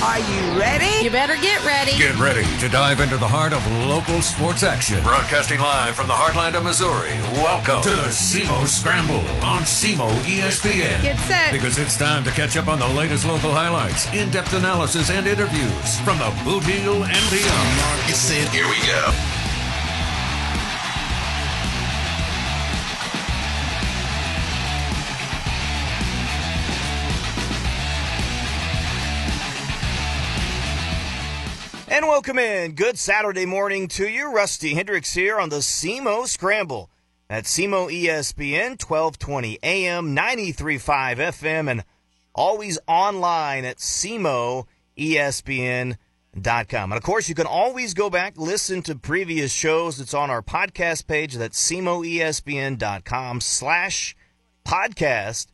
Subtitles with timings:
[0.00, 1.04] Are you ready?
[1.04, 1.90] You better get ready.
[1.98, 5.02] Get ready to dive into the heart of local sports action.
[5.02, 7.10] Broadcasting live from the heartland of Missouri.
[7.42, 11.02] Welcome to the SEMO Scramble on SEMO ESPN.
[11.02, 11.50] Get set.
[11.50, 15.98] Because it's time to catch up on the latest local highlights, in-depth analysis, and interviews
[16.02, 17.76] from the Boot Heel and beyond.
[17.82, 19.37] Mark, said, Here we go.
[31.98, 32.76] And welcome in.
[32.76, 34.32] Good Saturday morning to you.
[34.32, 36.90] Rusty Hendricks here on the SEMO Scramble
[37.28, 41.84] at SEMO ESPN, 1220 AM, 93.5 FM, and
[42.36, 44.66] always online at SEMO
[44.96, 45.96] ESPN.com.
[46.92, 49.98] And of course, you can always go back, listen to previous shows.
[49.98, 51.34] It's on our podcast page.
[51.34, 54.14] That's SEMOESPN.com slash
[54.64, 55.48] podcast.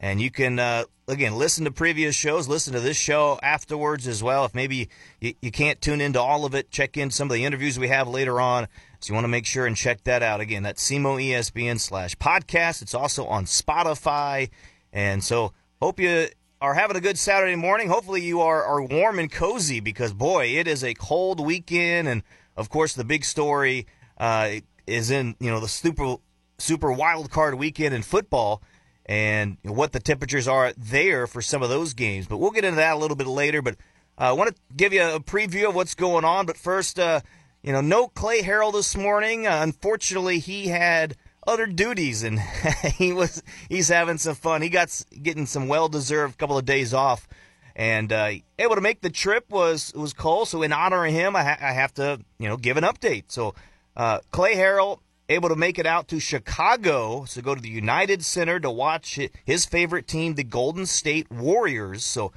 [0.00, 4.22] And you can, uh, again, listen to previous shows, listen to this show afterwards as
[4.22, 4.44] well.
[4.44, 4.88] If maybe
[5.20, 7.88] you, you can't tune into all of it, check in some of the interviews we
[7.88, 8.68] have later on.
[9.00, 10.40] So you want to make sure and check that out.
[10.40, 12.82] Again, that's SEMO ESPN slash podcast.
[12.82, 14.50] It's also on Spotify.
[14.92, 16.28] And so hope you
[16.60, 17.88] are having a good Saturday morning.
[17.88, 22.08] Hopefully you are, are warm and cozy because, boy, it is a cold weekend.
[22.08, 22.22] And,
[22.56, 23.86] of course, the big story
[24.18, 26.16] uh, is in, you know, the super,
[26.58, 28.62] super wild card weekend in football
[29.10, 32.28] and what the temperatures are there for some of those games.
[32.28, 33.60] But we'll get into that a little bit later.
[33.60, 33.74] But
[34.16, 36.46] uh, I want to give you a preview of what's going on.
[36.46, 37.20] But first, uh,
[37.60, 39.48] you know, no Clay Harrell this morning.
[39.48, 42.38] Uh, unfortunately, he had other duties, and
[42.94, 44.62] he was he's having some fun.
[44.62, 47.26] He got getting some well-deserved couple of days off,
[47.74, 48.30] and uh,
[48.60, 50.46] able to make the trip was was Cole.
[50.46, 53.24] So in honor of him, I, ha- I have to you know give an update.
[53.26, 53.56] So
[53.96, 55.00] uh, Clay Harrell
[55.30, 59.18] able to make it out to Chicago to go to the United Center to watch
[59.44, 62.04] his favorite team, the Golden State Warriors.
[62.04, 62.32] So,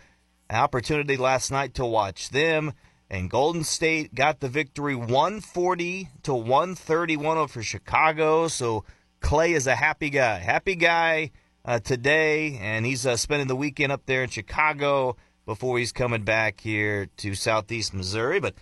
[0.50, 2.74] an opportunity last night to watch them.
[3.10, 8.48] And Golden State got the victory 140 to 131 over Chicago.
[8.48, 8.86] So,
[9.20, 10.38] Clay is a happy guy.
[10.38, 11.32] Happy guy
[11.66, 12.59] uh, today.
[12.62, 15.18] And he's uh, spending the weekend up there in Chicago
[15.48, 18.40] before he's coming back here to Southeast Missouri.
[18.40, 18.53] But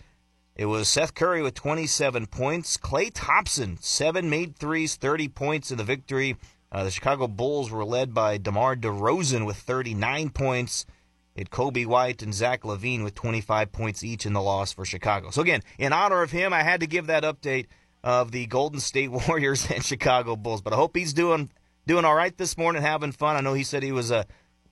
[0.55, 2.77] it was Seth Curry with 27 points.
[2.77, 6.35] Klay Thompson, seven made threes, 30 points in the victory.
[6.71, 10.85] Uh, the Chicago Bulls were led by DeMar DeRozan with 39 points.
[11.35, 15.31] It Coby White and Zach LaVine with 25 points each in the loss for Chicago.
[15.31, 17.67] So again, in honor of him, I had to give that update
[18.03, 20.61] of the Golden State Warriors and Chicago Bulls.
[20.61, 21.49] But I hope he's doing
[21.87, 23.37] doing all right this morning, having fun.
[23.37, 24.23] I know he said he was uh,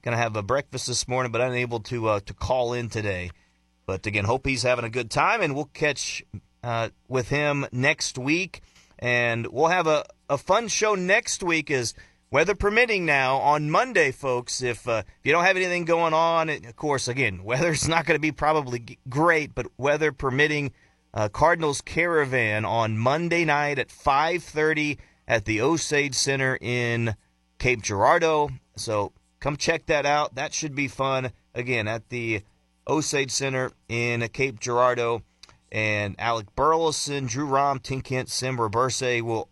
[0.02, 3.32] going to have a breakfast this morning, but unable to uh, to call in today.
[3.90, 6.24] But again, hope he's having a good time, and we'll catch
[6.64, 8.62] uh, with him next week.
[9.00, 11.96] And we'll have a, a fun show next week, as
[12.30, 14.62] weather permitting now on Monday, folks.
[14.62, 18.16] If, uh, if you don't have anything going on, of course, again, weather's not going
[18.16, 20.72] to be probably great, but weather permitting,
[21.12, 27.16] uh, Cardinals Caravan on Monday night at 5:30 at the Osage Center in
[27.58, 28.52] Cape Girardeau.
[28.76, 30.36] So come check that out.
[30.36, 31.32] That should be fun.
[31.56, 32.44] Again, at the
[32.90, 35.22] Osage Center in Cape Girardeau.
[35.72, 39.50] And Alec Burleson, Drew Rom, Tim Kent, Sim Roberse will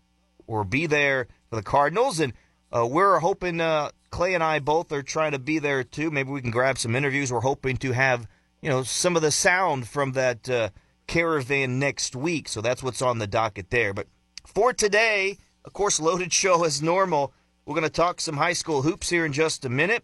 [0.48, 2.20] will be there for the Cardinals.
[2.20, 2.34] And
[2.72, 6.10] uh, we're hoping uh, Clay and I both are trying to be there too.
[6.10, 7.32] Maybe we can grab some interviews.
[7.32, 8.28] We're hoping to have
[8.62, 10.70] you know some of the sound from that uh,
[11.06, 12.48] caravan next week.
[12.48, 13.94] So that's what's on the docket there.
[13.94, 14.08] But
[14.46, 17.34] for today, of course, loaded show as normal.
[17.66, 20.04] We're going to talk some high school hoops here in just a minute.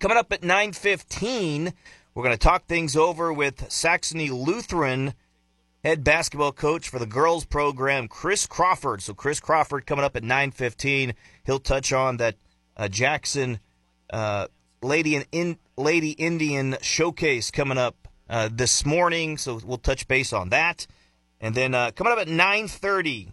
[0.00, 1.72] Coming up at 9:15,
[2.14, 5.14] we're going to talk things over with Saxony Lutheran
[5.82, 9.02] head basketball coach for the girls program, Chris Crawford.
[9.02, 11.14] So Chris Crawford coming up at 9:15.
[11.44, 12.36] He'll touch on that
[12.76, 13.58] uh, Jackson
[14.10, 14.46] uh,
[14.80, 19.36] Lady and in, Lady Indian showcase coming up uh, this morning.
[19.36, 20.86] So we'll touch base on that.
[21.40, 23.32] And then uh, coming up at 9:30,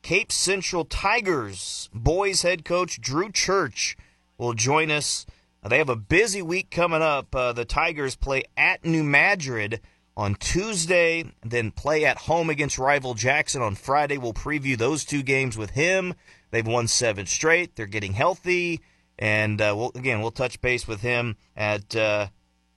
[0.00, 3.96] Cape Central Tigers boys head coach Drew Church
[4.38, 5.26] will join us.
[5.68, 7.34] They have a busy week coming up.
[7.34, 9.80] Uh, the Tigers play at New Madrid
[10.16, 14.18] on Tuesday, then play at home against rival Jackson on Friday.
[14.18, 16.14] We'll preview those two games with him.
[16.50, 17.76] They've won seven straight.
[17.76, 18.80] They're getting healthy,
[19.18, 22.26] and uh, we'll, again we'll touch base with him at uh,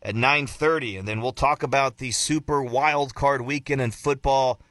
[0.02, 4.62] at 9:30, and then we'll talk about the Super Wild Card Weekend in football.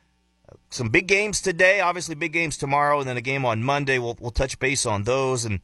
[0.70, 3.98] Some big games today, obviously big games tomorrow, and then a game on Monday.
[3.98, 5.60] We'll we'll touch base on those and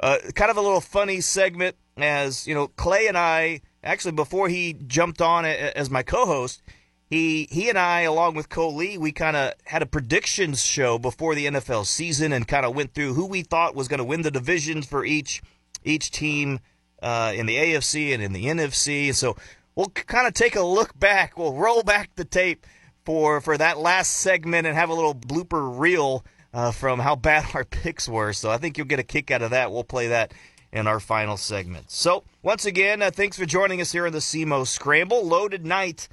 [0.00, 4.48] uh, kind of a little funny segment as you know clay and i actually before
[4.48, 6.62] he jumped on as my co-host
[7.08, 10.98] he he and i along with cole lee we kind of had a predictions show
[10.98, 14.04] before the nfl season and kind of went through who we thought was going to
[14.04, 15.42] win the divisions for each
[15.84, 16.58] each team
[17.02, 19.36] uh, in the afc and in the nfc so
[19.76, 21.38] we'll kind of take a look back.
[21.38, 22.66] We'll roll back the tape
[23.04, 26.24] for for that last segment and have a little blooper reel
[26.56, 28.32] uh, from how bad our picks were.
[28.32, 29.70] So I think you'll get a kick out of that.
[29.70, 30.32] We'll play that
[30.72, 31.90] in our final segment.
[31.90, 35.24] So once again, uh, thanks for joining us here in the SEMO Scramble.
[35.24, 36.08] Loaded night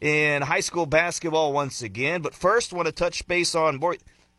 [0.00, 2.22] in high school basketball once again.
[2.22, 3.96] But first, want to touch base on boy.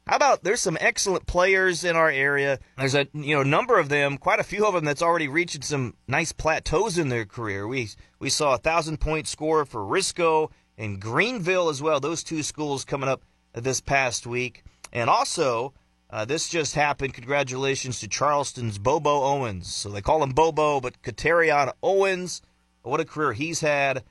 [0.07, 2.59] How about there's some excellent players in our area.
[2.77, 5.61] There's a you know number of them, quite a few of them that's already reaching
[5.61, 7.67] some nice plateaus in their career.
[7.67, 11.99] We we saw a thousand point score for Risco and Greenville as well.
[11.99, 13.21] Those two schools coming up
[13.53, 15.73] this past week, and also
[16.11, 17.13] uh, this just happened.
[17.13, 19.73] Congratulations to Charleston's Bobo Owens.
[19.73, 22.41] So they call him Bobo, but Katerion Owens.
[22.81, 24.03] What a career he's had,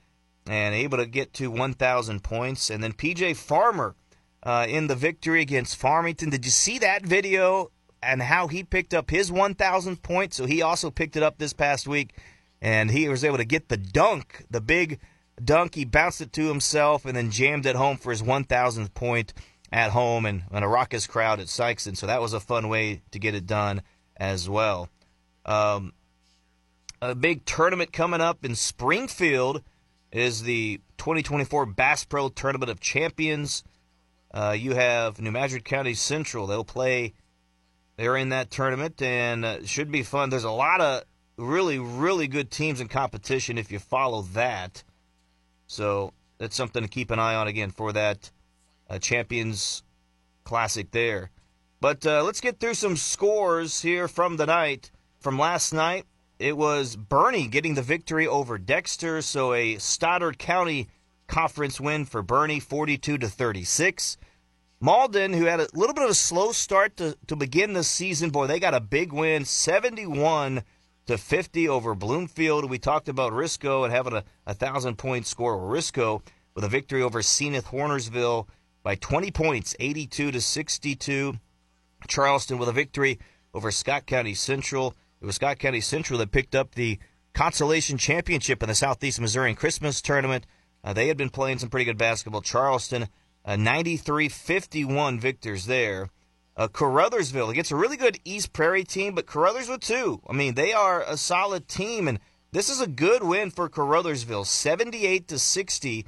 [0.47, 2.69] and able to get to 1,000 points.
[2.69, 3.95] And then PJ Farmer
[4.43, 6.29] uh, in the victory against Farmington.
[6.29, 7.71] Did you see that video
[8.01, 10.33] and how he picked up his 1,000th point?
[10.33, 12.15] So he also picked it up this past week,
[12.61, 14.99] and he was able to get the dunk, the big
[15.43, 15.75] dunk.
[15.75, 19.33] He bounced it to himself and then jammed it home for his 1,000th point
[19.71, 21.95] at home and, and a raucous crowd at Sikeston.
[21.95, 23.81] So that was a fun way to get it done
[24.17, 24.89] as well.
[25.45, 25.93] Um,
[27.01, 29.63] a big tournament coming up in Springfield
[30.11, 33.63] is the 2024 Bass Pro Tournament of Champions.
[34.31, 36.47] Uh, you have New Madrid County Central.
[36.47, 37.13] They'll play.
[37.97, 40.29] They're in that tournament and uh, should be fun.
[40.29, 41.03] There's a lot of
[41.37, 44.83] really, really good teams in competition if you follow that.
[45.67, 48.31] So that's something to keep an eye on again for that
[48.89, 49.83] A champions
[50.43, 51.29] Classic there.
[51.79, 54.89] But uh, let's get through some scores here from the night.
[55.19, 56.05] From last night,
[56.39, 59.21] it was Bernie getting the victory over Dexter.
[59.21, 60.87] So a Stoddard County
[61.27, 64.17] conference win for Bernie, 42 to 36.
[64.81, 68.29] Malden, who had a little bit of a slow start to, to begin the season,
[68.29, 70.63] boy, they got a big win, 71
[71.05, 72.69] to 50 over Bloomfield.
[72.69, 75.57] We talked about Risco and having a, a thousand point score.
[75.57, 76.21] Risco
[76.55, 78.47] with a victory over Senath Hornersville
[78.83, 81.35] by 20 points, 82 to 62.
[82.07, 83.19] Charleston with a victory
[83.53, 84.95] over Scott County Central.
[85.21, 86.99] It was Scott County Central that picked up the
[87.33, 90.45] consolation championship in the Southeast Missouri Christmas tournament.
[90.83, 92.41] Uh, they had been playing some pretty good basketball.
[92.41, 93.07] Charleston,
[93.45, 96.09] uh, 93 51 victors there.
[96.55, 100.21] Uh, Caruthersville against a really good East Prairie team, but Carruthers with two.
[100.27, 102.19] I mean, they are a solid team, and
[102.51, 106.05] this is a good win for Caruthersville, 78 to 60.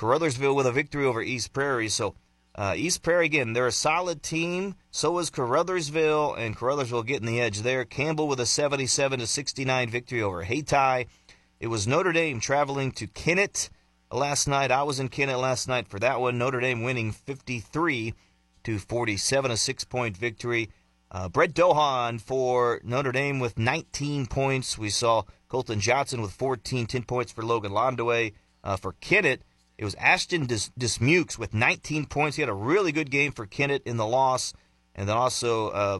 [0.00, 1.90] Caruthersville with a victory over East Prairie.
[1.90, 2.14] So
[2.54, 4.74] uh, East Prairie again, they're a solid team.
[4.90, 7.84] So is Caruthersville, and Caruthersville getting the edge there.
[7.84, 11.06] Campbell with a 77 to 69 victory over Hayti.
[11.60, 13.68] It was Notre Dame traveling to Kennett
[14.10, 14.70] last night.
[14.70, 16.38] I was in Kennett last night for that one.
[16.38, 18.14] Notre Dame winning 53
[18.64, 20.70] to 47, a six-point victory.
[21.10, 24.78] Uh, Brett Dohan for Notre Dame with 19 points.
[24.78, 28.32] We saw Colton Johnson with 14, 10 points for Logan Londaway.
[28.64, 29.42] Uh, for Kennett,
[29.80, 32.36] it was Ashton Dis- Dismukes with 19 points.
[32.36, 34.52] He had a really good game for Kennett in the loss.
[34.94, 35.98] And then also uh,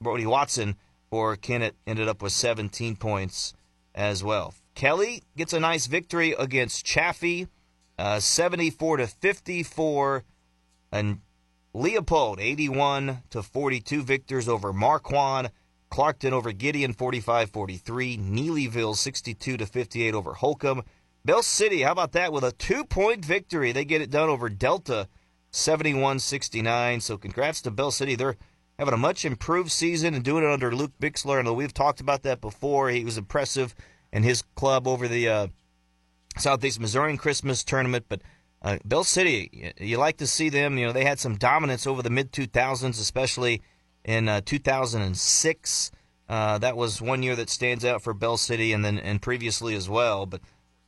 [0.00, 0.74] Brody Watson
[1.10, 3.54] for Kennett ended up with 17 points
[3.94, 4.52] as well.
[4.74, 7.46] Kelly gets a nice victory against Chaffee,
[7.96, 10.24] uh, 74 to 54,
[10.90, 11.20] and
[11.72, 15.52] Leopold 81 to 42 victors over Marquand.
[15.92, 18.18] Clarkton over Gideon 45-43.
[18.18, 20.82] Neelyville 62 to 58 over Holcomb.
[21.24, 23.72] Bell City, how about that with a two-point victory?
[23.72, 25.06] They get it done over Delta
[25.52, 27.02] 71-69.
[27.02, 28.14] So congrats to Bell City.
[28.14, 28.36] They're
[28.78, 31.38] having a much improved season and doing it under Luke Bixler.
[31.38, 32.88] And we've talked about that before.
[32.88, 33.74] He was impressive
[34.12, 35.46] in his club over the uh,
[36.38, 38.06] Southeast Missouri Christmas tournament.
[38.08, 38.22] But
[38.62, 40.78] uh, Bell City, you like to see them.
[40.78, 43.60] You know, they had some dominance over the mid 2000s, especially
[44.04, 45.90] in uh, 2006.
[46.28, 49.74] Uh, that was one year that stands out for Bell City, and then and previously
[49.74, 50.26] as well.
[50.26, 50.40] But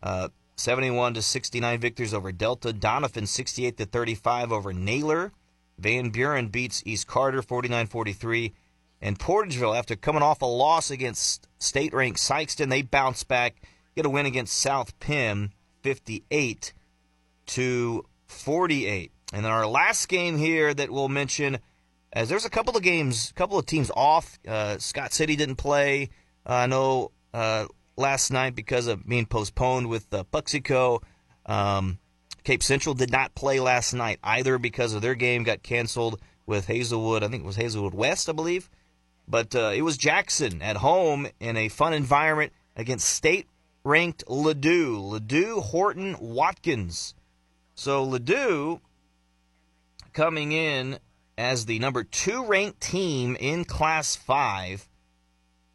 [0.02, 2.73] uh, 71 to 69 victors over Delta.
[2.73, 5.32] Doniphan 68 to 35 over Naylor.
[5.78, 8.52] Van Buren beats East Carter 49-43.
[9.00, 13.56] And Portageville, after coming off a loss against state ranked Sikeston, they bounce back,
[13.97, 16.73] get a win against South Penn, 58
[17.47, 19.11] to 48.
[19.32, 21.59] And then our last game here that we'll mention,
[22.12, 24.38] as there's a couple of games, a couple of teams off.
[24.47, 26.11] Uh, Scott City didn't play.
[26.47, 27.66] Uh, I know uh,
[28.02, 31.02] last night because of being postponed with uh, Puxico.
[31.47, 31.99] Um,
[32.44, 36.66] Cape Central did not play last night either because of their game got canceled with
[36.66, 37.23] Hazelwood.
[37.23, 38.68] I think it was Hazelwood West, I believe.
[39.26, 43.47] But uh, it was Jackson at home in a fun environment against state
[43.85, 45.00] ranked Ladue.
[45.00, 47.14] Ladue, Horton, Watkins.
[47.75, 48.80] So Ladue
[50.12, 50.99] coming in
[51.38, 54.88] as the number two ranked team in Class 5.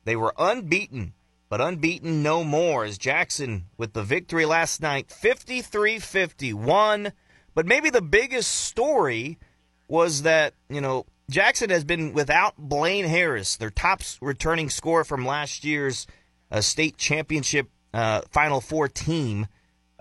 [0.03, 1.13] They were unbeaten
[1.49, 2.83] but unbeaten no more.
[2.83, 7.13] As Jackson with the victory last night, 53 51.
[7.53, 9.39] But maybe the biggest story
[9.87, 15.25] was that, you know, Jackson has been without Blaine Harris, their top returning scorer from
[15.25, 16.07] last year's
[16.51, 19.47] uh, state championship uh, Final Four team.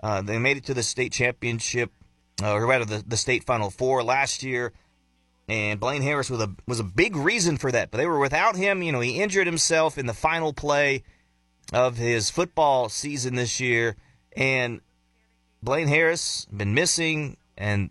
[0.01, 1.91] Uh, they made it to the state championship,
[2.41, 4.71] uh, or rather the, the state Final Four last year.
[5.49, 7.89] And Blaine Harris was a was a big reason for that.
[7.91, 8.83] But they were without him.
[8.83, 11.03] You know, he injured himself in the final play
[11.73, 13.95] of his football season this year,
[14.35, 14.81] and
[15.61, 17.37] Blaine Harris been missing.
[17.57, 17.89] And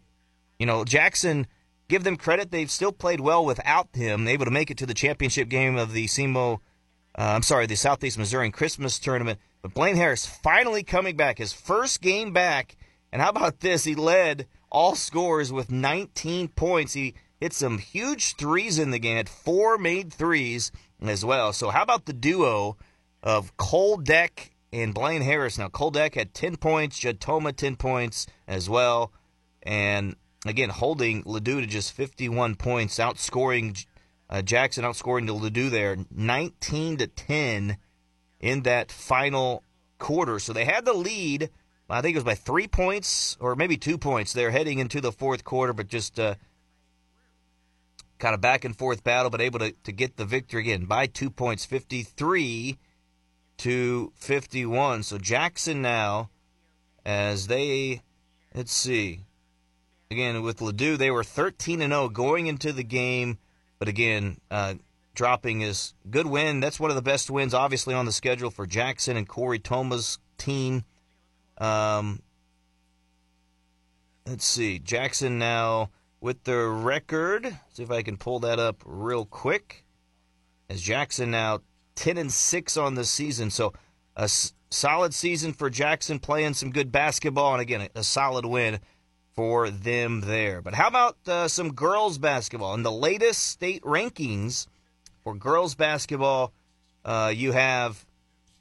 [0.58, 1.46] you know, Jackson
[1.88, 2.50] give them credit.
[2.50, 5.92] They've still played well without him, able to make it to the championship game of
[5.92, 6.60] the SEMO,
[7.18, 9.38] uh, I'm sorry, the Southeast Missouri Christmas tournament.
[9.62, 12.76] But Blaine Harris finally coming back, his first game back.
[13.12, 13.84] And how about this?
[13.84, 16.92] He led all scores with 19 points.
[16.92, 21.52] He hit some huge threes in the game, had four made threes as well.
[21.52, 22.76] So how about the duo
[23.26, 25.58] of Cole Deck and Blaine Harris?
[25.58, 29.12] Now, Cole Deck had 10 points, Judd Toma 10 points as well.
[29.64, 30.14] And
[30.46, 33.84] again, holding Ladue to just 51 points, outscoring
[34.30, 37.76] uh, Jackson, outscoring Ladue there 19 to 10
[38.38, 39.64] in that final
[39.98, 40.38] quarter.
[40.38, 41.50] So they had the lead.
[41.90, 44.32] I think it was by three points or maybe two points.
[44.32, 46.36] They're heading into the fourth quarter, but just uh,
[48.20, 51.06] kind of back and forth battle, but able to, to get the victory again by
[51.06, 52.78] two points, 53
[53.58, 55.02] to 51.
[55.02, 56.30] So Jackson now,
[57.04, 58.02] as they,
[58.54, 59.20] let's see,
[60.10, 63.38] again with Ladue, they were 13 and 0 going into the game,
[63.78, 64.74] but again, uh,
[65.14, 66.60] dropping is good win.
[66.60, 70.18] That's one of the best wins, obviously, on the schedule for Jackson and Corey Thomas'
[70.38, 70.84] team.
[71.58, 72.20] Um,
[74.26, 77.58] let's see, Jackson now with the record.
[77.72, 79.84] See if I can pull that up real quick.
[80.68, 81.60] As Jackson now
[81.96, 83.72] 10 and 6 on the season, so
[84.16, 88.46] a s- solid season for Jackson, playing some good basketball, and again a, a solid
[88.46, 88.78] win
[89.34, 90.62] for them there.
[90.62, 92.74] But how about uh, some girls basketball?
[92.74, 94.66] In the latest state rankings
[95.22, 96.52] for girls basketball,
[97.04, 98.06] uh, you have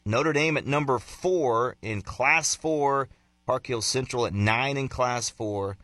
[0.05, 3.07] Notre Dame at number four in Class Four,
[3.45, 5.77] Park Hill Central at nine in Class Four.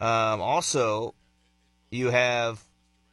[0.00, 1.14] Um, also,
[1.90, 2.64] you have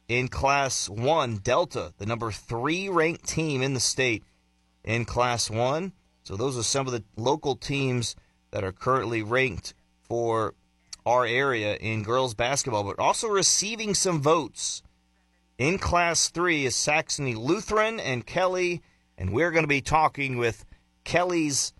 [0.08, 4.24] in Class 1 Delta, the number three ranked team in the state
[4.82, 5.92] in Class 1.
[6.24, 8.16] So, those are some of the local teams
[8.50, 10.54] that are currently ranked for
[11.06, 14.82] our area in girls basketball, but also receiving some votes.
[15.56, 18.82] In Class 3 is Saxony Lutheran and Kelly,
[19.16, 20.64] and we're going to be talking with
[21.04, 21.72] Kelly's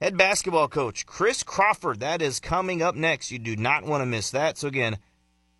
[0.00, 2.00] head basketball coach, Chris Crawford.
[2.00, 3.30] That is coming up next.
[3.30, 4.58] You do not want to miss that.
[4.58, 4.98] So, again,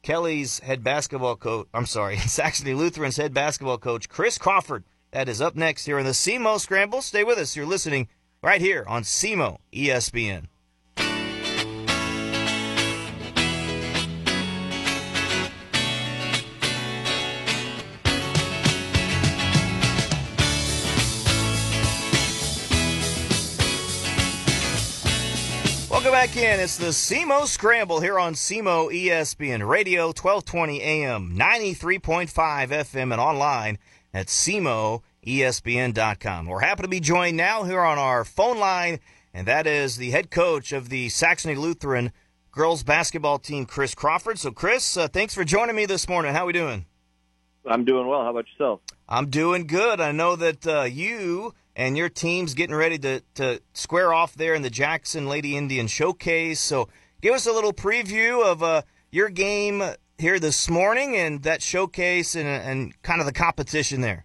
[0.07, 4.85] Kelly's head basketball coach, I'm sorry, Saxony Lutheran's head basketball coach, Chris Crawford.
[5.11, 7.03] That is up next here in the SEMO Scramble.
[7.03, 7.57] Stay with us.
[7.57, 8.07] You're listening
[8.41, 10.45] right here on SEMO ESPN.
[26.17, 26.61] Back in.
[26.61, 33.77] It's the SEMO Scramble here on SEMO ESPN Radio, 1220 AM, 93.5 FM, and online
[34.15, 36.47] at SEMOESPN.com.
[36.47, 39.01] We're happy to be joined now here on our phone line,
[39.35, 42.13] and that is the head coach of the Saxony Lutheran
[42.51, 44.39] girls basketball team, Chris Crawford.
[44.39, 46.33] So, Chris, uh, thanks for joining me this morning.
[46.33, 46.87] How are we doing?
[47.67, 48.23] I'm doing well.
[48.23, 48.81] How about yourself?
[49.07, 50.01] I'm doing good.
[50.01, 54.55] I know that uh, you and your team's getting ready to, to square off there
[54.55, 56.59] in the Jackson Lady Indian Showcase.
[56.59, 56.89] So
[57.21, 59.83] give us a little preview of uh, your game
[60.19, 64.25] here this morning and that showcase and, and kind of the competition there.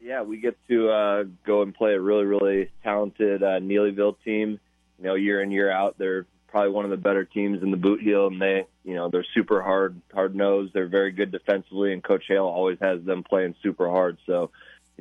[0.00, 4.58] Yeah, we get to uh, go and play a really, really talented uh, Neelyville team.
[4.98, 7.76] You know, year in year out, they're probably one of the better teams in the
[7.76, 10.72] boot heel, and they, you know, they're super hard, hard nosed.
[10.72, 14.18] They're very good defensively, and Coach Hale always has them playing super hard.
[14.26, 14.50] So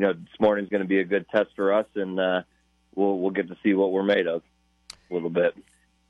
[0.01, 2.41] you know, this morning's going to be a good test for us, and uh,
[2.95, 4.41] we'll we'll get to see what we're made of
[5.11, 5.55] a little bit.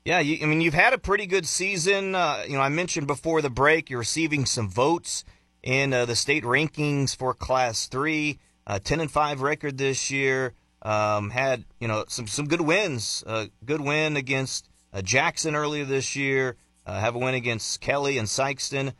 [0.06, 2.14] Yeah, you, I mean, you've had a pretty good season.
[2.14, 5.26] Uh, you know, I mentioned before the break you're receiving some votes
[5.62, 8.38] in uh, the state rankings for Class Three.
[8.66, 10.54] Uh, Ten and five record this year.
[10.80, 13.22] Um, had you know some some good wins.
[13.26, 16.56] Uh, good win against uh, Jackson earlier this year.
[16.86, 18.94] Uh, have a win against Kelly and Sikeston.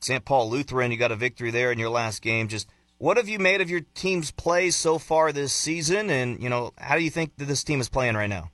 [0.00, 0.24] St.
[0.24, 2.48] Paul Lutheran, you got a victory there in your last game.
[2.48, 6.48] Just what have you made of your team's play so far this season, and you
[6.48, 8.50] know how do you think that this team is playing right now?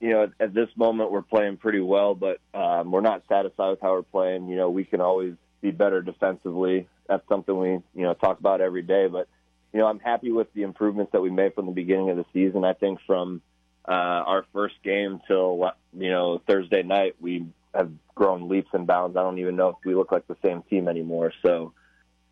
[0.00, 3.80] You know, at this moment we're playing pretty well, but um, we're not satisfied with
[3.80, 4.48] how we're playing.
[4.48, 6.88] You know, we can always be better defensively.
[7.08, 9.08] That's something we you know talk about every day.
[9.08, 9.28] But
[9.72, 12.24] you know, I'm happy with the improvements that we made from the beginning of the
[12.32, 12.64] season.
[12.64, 13.42] I think from
[13.86, 19.16] uh, our first game till you know Thursday night, we have grown leaps and bounds.
[19.16, 21.32] I don't even know if we look like the same team anymore.
[21.42, 21.72] So,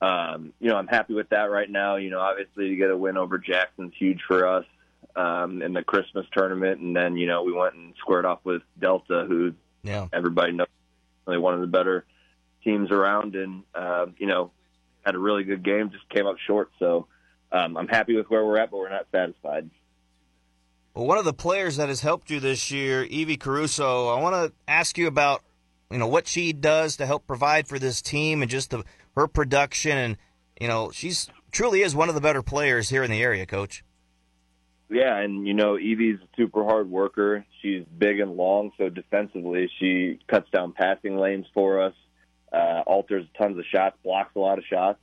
[0.01, 1.97] um, you know, I'm happy with that right now.
[1.97, 4.65] You know, obviously to get a win over Jackson's huge for us
[5.17, 8.63] um, in the Christmas tournament, and then you know we went and squared off with
[8.81, 10.07] Delta, who yeah.
[10.13, 10.69] everybody knows
[11.27, 12.05] really one of the better
[12.63, 14.53] teams around, and uh, you know
[15.05, 16.71] had a really good game, just came up short.
[16.79, 17.07] So
[17.51, 19.71] um, I'm happy with where we're at, but we're not satisfied.
[20.95, 24.35] Well, one of the players that has helped you this year, Evie Caruso, I want
[24.35, 25.43] to ask you about
[25.91, 28.85] you know what she does to help provide for this team and just the,
[29.19, 30.17] her production and
[30.61, 33.85] you know she's truly is one of the better players here in the area, Coach.
[34.91, 37.45] Yeah, and you know Evie's a super hard worker.
[37.61, 41.95] She's big and long, so defensively she cuts down passing lanes for us,
[42.53, 44.99] uh, alters tons of shots, blocks a lot of shots.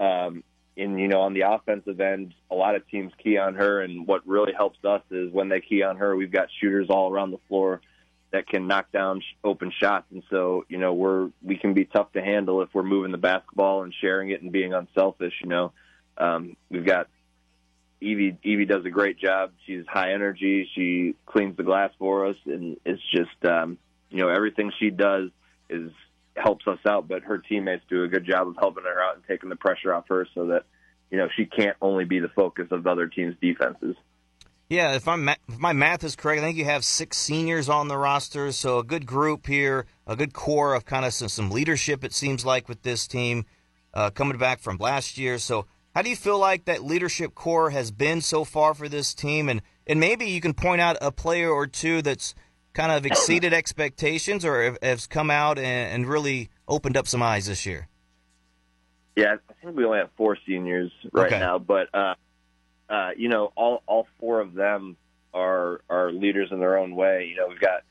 [0.00, 0.42] Um,
[0.76, 4.06] and you know, on the offensive end, a lot of teams key on her, and
[4.06, 7.30] what really helps us is when they key on her, we've got shooters all around
[7.30, 7.80] the floor
[8.32, 12.12] that can knock down open shots, and so you know we're we can be tough
[12.12, 15.34] to handle if we're moving the basketball and sharing it and being unselfish.
[15.42, 15.72] You know,
[16.16, 17.08] um, we've got
[18.00, 18.36] Evie.
[18.42, 19.52] Evie does a great job.
[19.66, 20.68] She's high energy.
[20.74, 23.78] She cleans the glass for us, and it's just um,
[24.10, 25.30] you know everything she does
[25.68, 25.90] is
[26.34, 29.24] helps us out, but her teammates do a good job of helping her out and
[29.28, 30.64] taking the pressure off her so that
[31.10, 33.96] you know she can't only be the focus of the other team's defenses.
[34.72, 37.88] Yeah, if, I'm, if my math is correct, I think you have six seniors on
[37.88, 41.50] the roster, so a good group here, a good core of kind of some, some
[41.50, 42.02] leadership.
[42.02, 43.44] It seems like with this team
[43.92, 45.36] uh, coming back from last year.
[45.36, 49.12] So, how do you feel like that leadership core has been so far for this
[49.12, 49.50] team?
[49.50, 52.34] And and maybe you can point out a player or two that's
[52.72, 57.44] kind of exceeded expectations or has come out and, and really opened up some eyes
[57.44, 57.88] this year?
[59.16, 61.38] Yeah, I think we only have four seniors right okay.
[61.38, 62.14] now, but uh,
[62.92, 64.96] uh, you know, all all four of them
[65.34, 67.26] are are leaders in their own way.
[67.30, 67.82] You know, we've got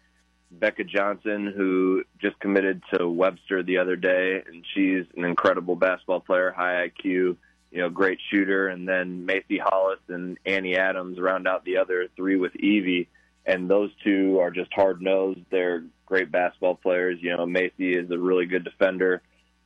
[0.52, 6.22] Becca Johnson who just committed to Webster the other day, and she's an incredible basketball
[6.22, 7.38] player, high IQ, you
[7.74, 8.68] know, great shooter.
[8.68, 13.10] And then Macy Hollis and Annie Adams round out the other three with Evie
[13.46, 15.40] and those two are just hard nosed.
[15.50, 17.20] They're great basketball players.
[17.22, 19.22] You know, Macy is a really good defender,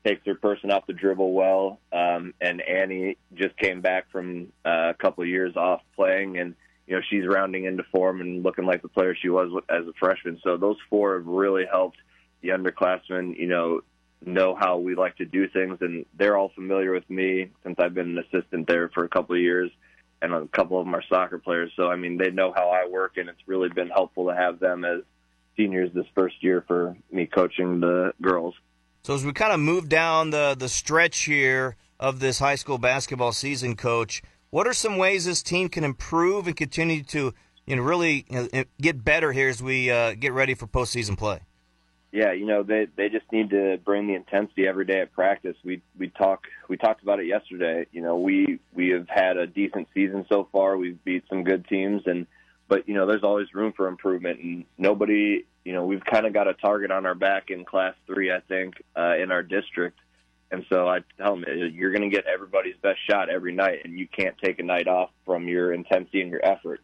[0.06, 4.90] takes her person off the dribble well, um, and Annie just came back from uh,
[4.90, 6.56] a couple of years off playing, and
[6.88, 9.94] you know she's rounding into form and looking like the player she was as a
[10.00, 10.40] freshman.
[10.44, 11.98] So those four have really helped
[12.42, 13.38] the underclassmen.
[13.38, 13.82] You know,
[14.26, 17.94] know how we like to do things, and they're all familiar with me since I've
[17.94, 19.72] been an assistant there for a couple of years
[20.22, 21.72] and a couple of them are soccer players.
[21.76, 24.60] So I mean, they know how I work, and it's really been helpful to have
[24.60, 25.02] them as
[25.58, 28.56] seniors this first year for me coaching the girls.
[29.06, 32.80] So as we kind of move down the the stretch here of this high school
[32.80, 37.32] basketball season, coach, what are some ways this team can improve and continue to
[37.68, 41.16] you know really you know, get better here as we uh, get ready for postseason
[41.16, 41.42] play?
[42.12, 45.58] yeah, you know, they they just need to bring the intensity every day at practice.
[45.64, 47.86] We we talk we talked about it yesterday.
[47.92, 50.78] You know, we we have had a decent season so far.
[50.78, 52.26] We've beat some good teams and
[52.68, 56.34] but you know, there's always room for improvement and nobody, you know, we've kind of
[56.34, 60.00] got a target on our back in class 3, I think, uh in our district.
[60.52, 63.98] And so I tell them you're going to get everybody's best shot every night and
[63.98, 66.82] you can't take a night off from your intensity and your effort.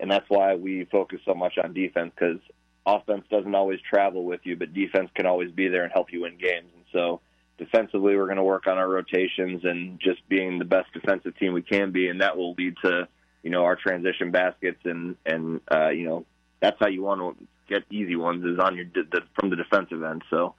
[0.00, 2.40] And that's why we focus so much on defense because
[2.86, 6.22] offense doesn't always travel with you, but defense can always be there and help you
[6.22, 6.68] win games.
[6.74, 7.20] And so
[7.58, 11.52] defensively, we're going to work on our rotations and just being the best defensive team
[11.52, 13.08] we can be, and that will lead to
[13.44, 16.26] you know our transition baskets and and uh, you know
[16.60, 20.02] that's how you want to get easy ones is on your the, from the defensive
[20.02, 20.22] end.
[20.30, 20.54] So.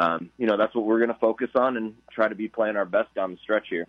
[0.00, 2.76] Um, you know that's what we're going to focus on and try to be playing
[2.76, 3.88] our best down the stretch here.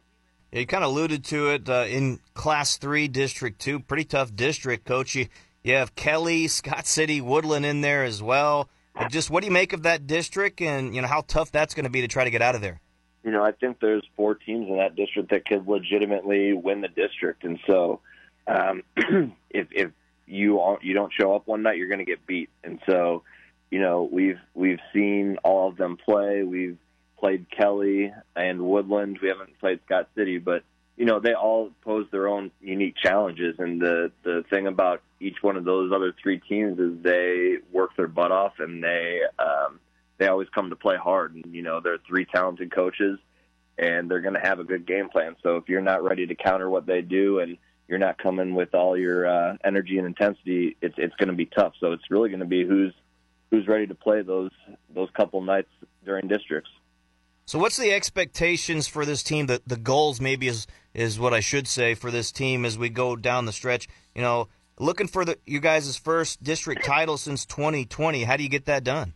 [0.51, 4.85] You kind of alluded to it uh, in Class Three, District Two, pretty tough district,
[4.85, 5.13] Coach.
[5.13, 5.27] You
[5.63, 8.69] you have Kelly, Scott City, Woodland in there as well.
[9.09, 11.83] Just what do you make of that district, and you know how tough that's going
[11.83, 12.81] to be to try to get out of there?
[13.23, 16.87] You know, I think there's four teams in that district that could legitimately win the
[16.87, 17.99] district, and so
[18.49, 18.83] um,
[19.49, 19.91] if if
[20.25, 22.49] you are, you don't show up one night, you're going to get beat.
[22.63, 23.23] And so,
[23.71, 26.43] you know, we've we've seen all of them play.
[26.43, 26.77] We've
[27.17, 29.19] played Kelly and Woodland.
[29.21, 30.63] We haven't played Scott City, but
[30.97, 33.55] you know, they all pose their own unique challenges.
[33.59, 37.95] And the the thing about each one of those other three teams is they work
[37.95, 39.79] their butt off and they um,
[40.17, 41.35] they always come to play hard.
[41.35, 43.19] And you know, they're three talented coaches,
[43.77, 45.35] and they're going to have a good game plan.
[45.41, 47.57] So if you're not ready to counter what they do and
[47.89, 51.47] you're not coming with all your uh, energy and intensity, it's it's going to be
[51.47, 51.73] tough.
[51.79, 52.93] So it's really going to be who's
[53.49, 54.51] who's ready to play those
[54.93, 55.69] those couple nights
[56.05, 56.69] during districts.
[57.45, 59.47] So what's the expectations for this team?
[59.47, 62.89] The the goals maybe is is what I should say for this team as we
[62.89, 63.87] go down the stretch.
[64.13, 68.23] You know, looking for the you guys' first district title since 2020.
[68.23, 69.15] How do you get that done?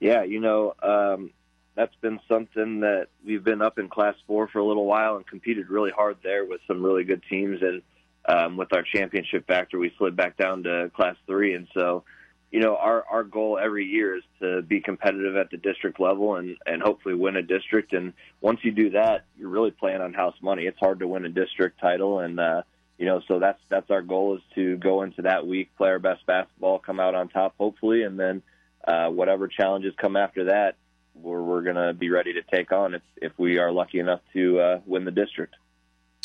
[0.00, 1.30] Yeah, you know, um,
[1.76, 5.26] that's been something that we've been up in Class Four for a little while and
[5.26, 7.62] competed really hard there with some really good teams.
[7.62, 7.80] And
[8.26, 12.04] um, with our championship factor, we slid back down to Class Three, and so
[12.52, 16.36] you know, our our goal every year is to be competitive at the district level
[16.36, 17.94] and and hopefully win a district.
[17.94, 20.66] And once you do that, you're really playing on house money.
[20.66, 22.62] It's hard to win a district title, and uh,
[22.98, 25.98] you know, so that's that's our goal is to go into that week, play our
[25.98, 28.42] best basketball, come out on top, hopefully, and then
[28.86, 30.76] uh, whatever challenges come after that,
[31.14, 34.60] we're we're gonna be ready to take on if if we are lucky enough to
[34.60, 35.54] uh, win the district.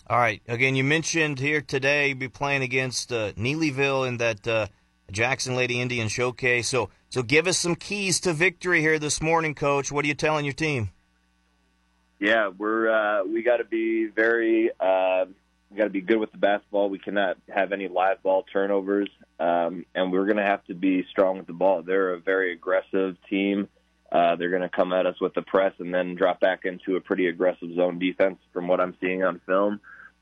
[0.09, 0.41] All right.
[0.47, 4.47] Again, you mentioned here today you'll be playing against uh, Neelyville in that.
[4.47, 4.67] Uh
[5.11, 6.67] Jackson Lady Indian Showcase.
[6.67, 9.91] So, so give us some keys to victory here this morning, Coach.
[9.91, 10.89] What are you telling your team?
[12.19, 15.25] Yeah, we're uh, we got to be very uh,
[15.69, 16.89] we got to be good with the basketball.
[16.89, 21.05] We cannot have any live ball turnovers, um, and we're going to have to be
[21.11, 21.83] strong with the ball.
[21.83, 23.69] They're a very aggressive team.
[24.11, 26.95] Uh, they're going to come at us with the press and then drop back into
[26.95, 29.79] a pretty aggressive zone defense, from what I'm seeing on film.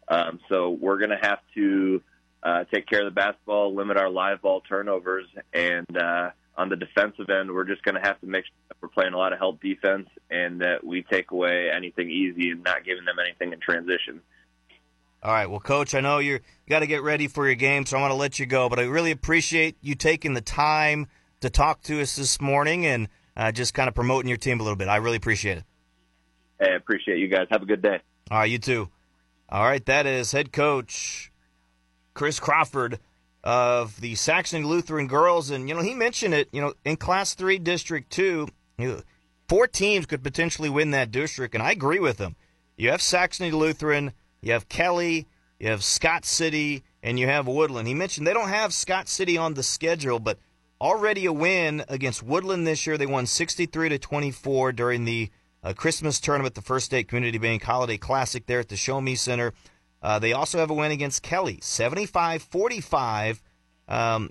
[0.08, 2.02] Um, so we're going to have to
[2.44, 6.76] uh, take care of the basketball, limit our live ball turnovers, and uh, on the
[6.76, 9.34] defensive end, we're just going to have to make sure that we're playing a lot
[9.34, 13.52] of help defense and that we take away anything easy and not giving them anything
[13.52, 14.22] in transition.
[15.24, 17.86] All right, well, Coach, I know you're, you got to get ready for your game,
[17.86, 18.70] so I want to let you go.
[18.70, 21.08] But I really appreciate you taking the time
[21.41, 24.63] to talk to us this morning and uh, just kind of promoting your team a
[24.63, 24.88] little bit.
[24.88, 25.63] I really appreciate it.
[26.60, 27.48] Hey, I appreciate you guys.
[27.50, 28.00] Have a good day.
[28.30, 28.89] All right, you too.
[29.49, 31.31] All right, that is head coach
[32.13, 32.99] Chris Crawford
[33.43, 36.49] of the Saxony Lutheran girls, and you know he mentioned it.
[36.51, 38.47] You know, in Class Three, District Two,
[38.79, 39.01] you know,
[39.47, 42.36] four teams could potentially win that district, and I agree with him.
[42.75, 45.27] You have Saxony Lutheran, you have Kelly,
[45.60, 47.88] you have Scott City, and you have Woodland.
[47.88, 50.39] He mentioned they don't have Scott City on the schedule, but
[50.81, 52.97] already a win against Woodland this year.
[52.97, 55.29] They won 63 to 24 during the
[55.65, 59.15] uh, Christmas tournament, the First State Community Bank Holiday Classic there at the Show Me
[59.15, 59.51] Center.
[60.01, 63.41] Uh, they also have a win against Kelly, 75 45
[63.88, 64.30] um,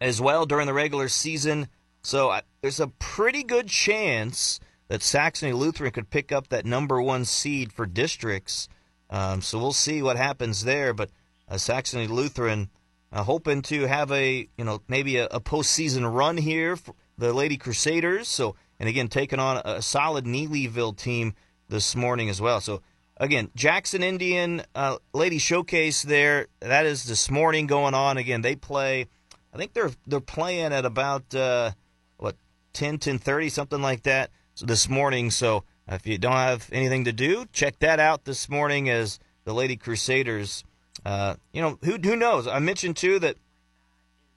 [0.00, 1.68] as well during the regular season.
[2.02, 7.00] So uh, there's a pretty good chance that Saxony Lutheran could pick up that number
[7.00, 8.70] one seed for districts.
[9.10, 10.94] Um, so we'll see what happens there.
[10.94, 11.10] But
[11.46, 12.70] uh, Saxony Lutheran
[13.12, 17.34] uh, hoping to have a you know maybe a, a postseason run here for the
[17.34, 18.28] Lady Crusaders.
[18.28, 21.34] So and again taking on a solid Neelyville team
[21.68, 22.60] this morning as well.
[22.60, 22.82] So
[23.16, 26.48] again, Jackson Indian uh, Lady Showcase there.
[26.58, 28.18] That is this morning going on.
[28.18, 29.06] Again, they play.
[29.54, 31.70] I think they're they're playing at about uh,
[32.16, 32.34] what
[32.72, 34.30] 10, 10 something like that.
[34.54, 35.30] So this morning.
[35.30, 39.54] So if you don't have anything to do, check that out this morning as the
[39.54, 40.64] Lady Crusaders.
[41.06, 42.48] Uh, you know who who knows?
[42.48, 43.36] I mentioned too that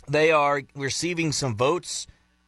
[0.08, 2.06] they are receiving some votes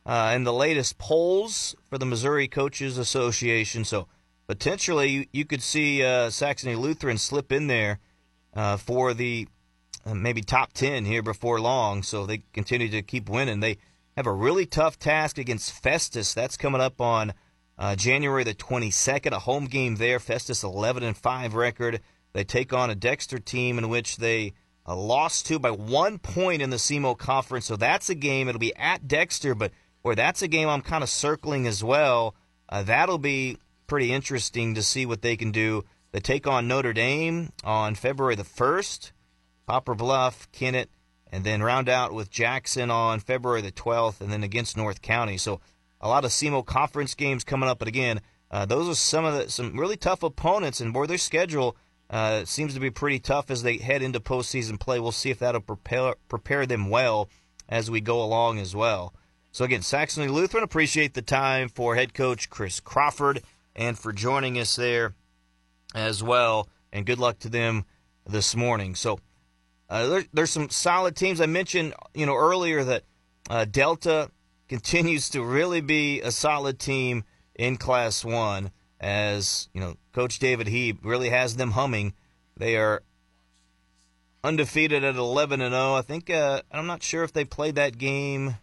[0.08, 3.84] uh, in the latest polls for the Missouri Coaches Association.
[3.84, 4.08] So
[4.48, 8.00] potentially you, you could see uh, Saxony Lutheran slip in there
[8.54, 9.50] uh, for the
[10.06, 12.04] uh, maybe top 10 here before long.
[12.04, 13.60] So they continue to keep winning.
[13.60, 13.78] They
[14.16, 16.34] have a really tough task against Festus.
[16.34, 17.34] That's coming up on
[17.78, 20.20] uh, January the 22nd, a home game there.
[20.20, 22.00] Festus 11 and 5 record.
[22.32, 24.54] They take on a Dexter team in which they
[24.88, 27.66] uh, lost to by one point in the SEMO conference.
[27.66, 28.48] So that's a game.
[28.48, 29.74] It'll be at Dexter, but
[30.08, 32.34] or that's a game I'm kind of circling as well.
[32.70, 35.84] Uh, that'll be pretty interesting to see what they can do.
[36.14, 39.12] They take on Notre Dame on February the 1st,
[39.66, 40.90] Poplar Bluff, Kennett,
[41.30, 45.38] and then round out with Jackson on February the 12th, and then against North County.
[45.38, 45.60] So
[46.00, 47.80] a lot of SEMO conference games coming up.
[47.80, 51.18] But again, uh, those are some of the some really tough opponents, and boy, their
[51.18, 51.76] schedule
[52.10, 55.02] uh, seems to be pretty tough as they head into postseason play.
[55.02, 57.30] We'll see if that'll prepare prepare them well
[57.68, 59.14] as we go along as well.
[59.58, 63.42] So again, Saxony Lutheran appreciate the time for head coach Chris Crawford
[63.76, 65.16] and for joining us there
[65.96, 66.70] as well.
[66.94, 67.86] And good luck to them
[68.28, 68.94] this morning.
[68.94, 69.20] So
[69.90, 71.42] uh, there, there's some solid teams.
[71.42, 73.06] I mentioned, you know, earlier that
[73.50, 74.30] uh, Delta
[74.70, 77.24] continues to really be a solid team
[77.56, 78.70] in Class One.
[79.02, 82.14] As you know, Coach David Heeb really has them humming.
[82.58, 83.02] They are
[84.44, 85.96] undefeated at 11 and 0.
[85.96, 88.58] I think uh, I'm not sure if they played that game.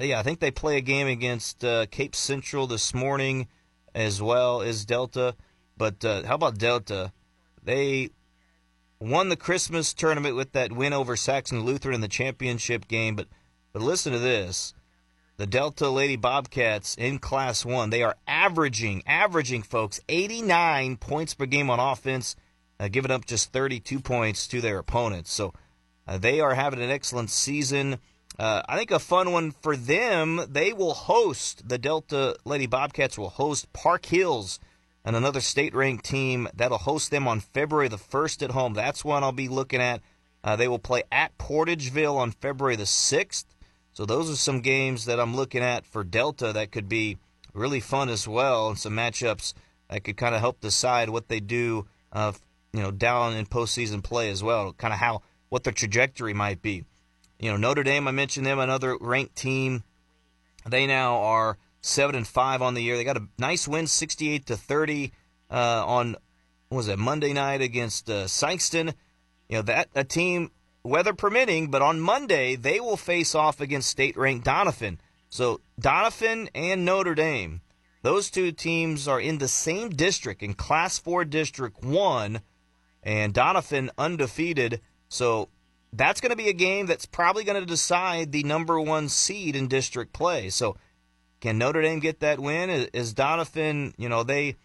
[0.00, 3.46] Yeah, I think they play a game against uh, Cape Central this morning
[3.94, 5.36] as well as Delta.
[5.76, 7.12] But uh, how about Delta?
[7.62, 8.10] They
[8.98, 13.14] won the Christmas tournament with that win over Saxon Lutheran in the championship game.
[13.14, 13.28] But
[13.72, 14.74] but listen to this:
[15.36, 17.90] the Delta Lady Bobcats in Class 1.
[17.90, 22.34] They are averaging, averaging, folks, 89 points per game on offense,
[22.80, 25.32] uh, giving up just 32 points to their opponents.
[25.32, 25.52] So
[26.06, 27.98] uh, they are having an excellent season.
[28.38, 33.16] Uh, I think a fun one for them, they will host, the Delta Lady Bobcats
[33.16, 34.58] will host Park Hills
[35.04, 38.74] and another state ranked team that'll host them on February the 1st at home.
[38.74, 40.00] That's one I'll be looking at.
[40.42, 43.44] Uh, they will play at Portageville on February the 6th.
[43.92, 47.18] So those are some games that I'm looking at for Delta that could be
[47.52, 49.54] really fun as well, and some matchups
[49.88, 52.32] that could kind of help decide what they do, uh,
[52.72, 54.72] you know, down in postseason play as well.
[54.72, 56.84] Kind of how what their trajectory might be.
[57.44, 59.84] You know, Notre Dame, I mentioned them, another ranked team.
[60.66, 62.96] They now are seven and five on the year.
[62.96, 65.12] They got a nice win, 68 to 30
[65.50, 66.16] uh, on
[66.70, 68.94] was it Monday night against uh, Sikeston.
[69.50, 70.52] You know that a team
[70.82, 74.96] weather permitting, but on Monday they will face off against state ranked Doniphan.
[75.28, 77.60] So Doniphan and Notre Dame,
[78.00, 82.40] those two teams are in the same district in Class 4 District 1,
[83.02, 84.80] and Doniphan undefeated.
[85.10, 85.50] So
[85.96, 89.56] that's going to be a game that's probably going to decide the number one seed
[89.56, 90.50] in district play.
[90.50, 90.76] So
[91.40, 92.70] can Notre Dame get that win?
[92.70, 94.56] Is, Doniphan, you know, they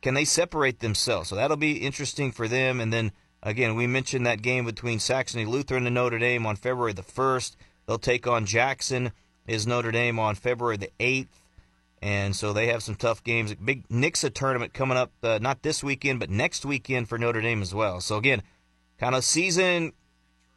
[0.00, 1.28] can they separate themselves?
[1.28, 2.80] So that'll be interesting for them.
[2.80, 6.92] And then Again, we mentioned that game between Saxony Lutheran and Notre Dame on February
[6.92, 7.56] the 1st.
[7.86, 9.10] They'll take on Jackson,
[9.48, 11.26] is Notre Dame on February the 8th.
[12.00, 13.54] And so they have some tough games.
[13.54, 17.62] Big Nixa tournament coming up, uh, not this weekend, but next weekend for Notre Dame
[17.62, 18.00] as well.
[18.00, 18.42] So again,
[18.98, 19.92] kind of season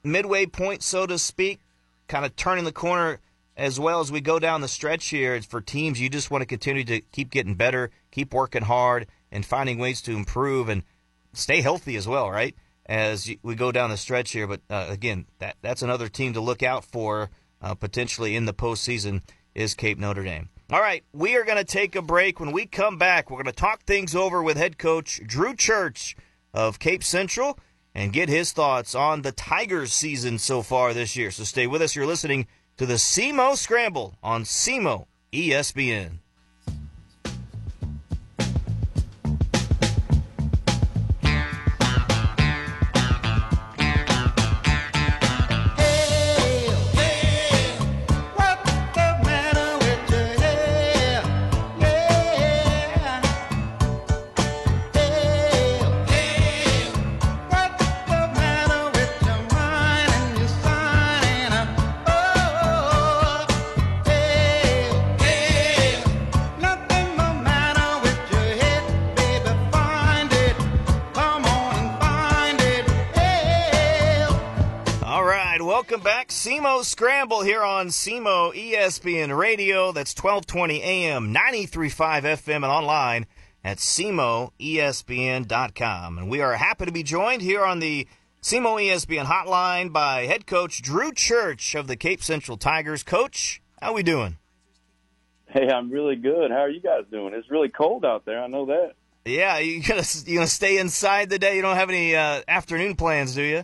[0.05, 1.59] midway point, so to speak,
[2.07, 3.19] kind of turning the corner
[3.57, 5.41] as well as we go down the stretch here.
[5.41, 9.45] For teams, you just want to continue to keep getting better, keep working hard, and
[9.45, 10.83] finding ways to improve and
[11.33, 12.55] stay healthy as well, right?
[12.85, 14.47] as we go down the stretch here.
[14.47, 17.29] But uh, again, that that's another team to look out for
[17.61, 19.21] uh, potentially in the postseason
[19.53, 20.49] is Cape Notre Dame.
[20.71, 22.39] All right, we are going to take a break.
[22.39, 26.15] When we come back, we're going to talk things over with head coach Drew Church
[26.53, 27.59] of Cape Central
[27.95, 31.31] and get his thoughts on the Tigers season so far this year.
[31.31, 31.95] So stay with us.
[31.95, 32.45] You're listening
[32.77, 36.19] to the SEMO Scramble on SEMO ESPN.
[76.45, 79.91] SEMO Scramble here on SEMO ESPN Radio.
[79.91, 83.25] That's 1220 AM, 93.5 FM, and online
[83.63, 86.19] at SEMOESPN.com.
[86.19, 88.07] And we are happy to be joined here on the
[88.43, 93.01] SEMO ESPN hotline by head coach Drew Church of the Cape Central Tigers.
[93.01, 94.37] Coach, how we doing?
[95.47, 96.51] Hey, I'm really good.
[96.51, 97.33] How are you guys doing?
[97.33, 98.43] It's really cold out there.
[98.43, 98.91] I know that.
[99.25, 101.55] Yeah, you gonna you gonna stay inside today?
[101.55, 103.63] You don't have any uh, afternoon plans, do you?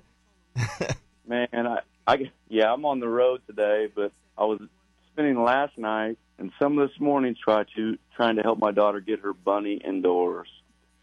[1.27, 4.59] Man, I I yeah, I'm on the road today, but I was
[5.13, 8.99] spending last night and some of this morning try to trying to help my daughter
[8.99, 10.49] get her bunny indoors.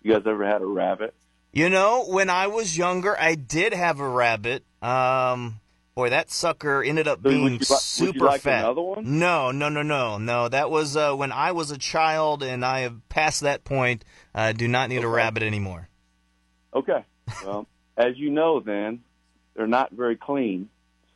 [0.03, 1.15] You guys ever had a rabbit?
[1.53, 4.65] You know, when I was younger, I did have a rabbit.
[4.83, 5.61] Um,
[5.95, 8.65] boy, that sucker ended up being would you, super would you like fat.
[8.65, 9.19] Another one?
[9.19, 10.49] No, no, no, no, no.
[10.49, 14.05] That was uh, when I was a child, and I have passed that point.
[14.35, 15.07] I do not need okay.
[15.07, 15.89] a rabbit anymore.
[16.75, 17.05] Okay.
[17.45, 17.67] Well,
[17.97, 19.01] as you know, then
[19.57, 20.69] they're not very clean.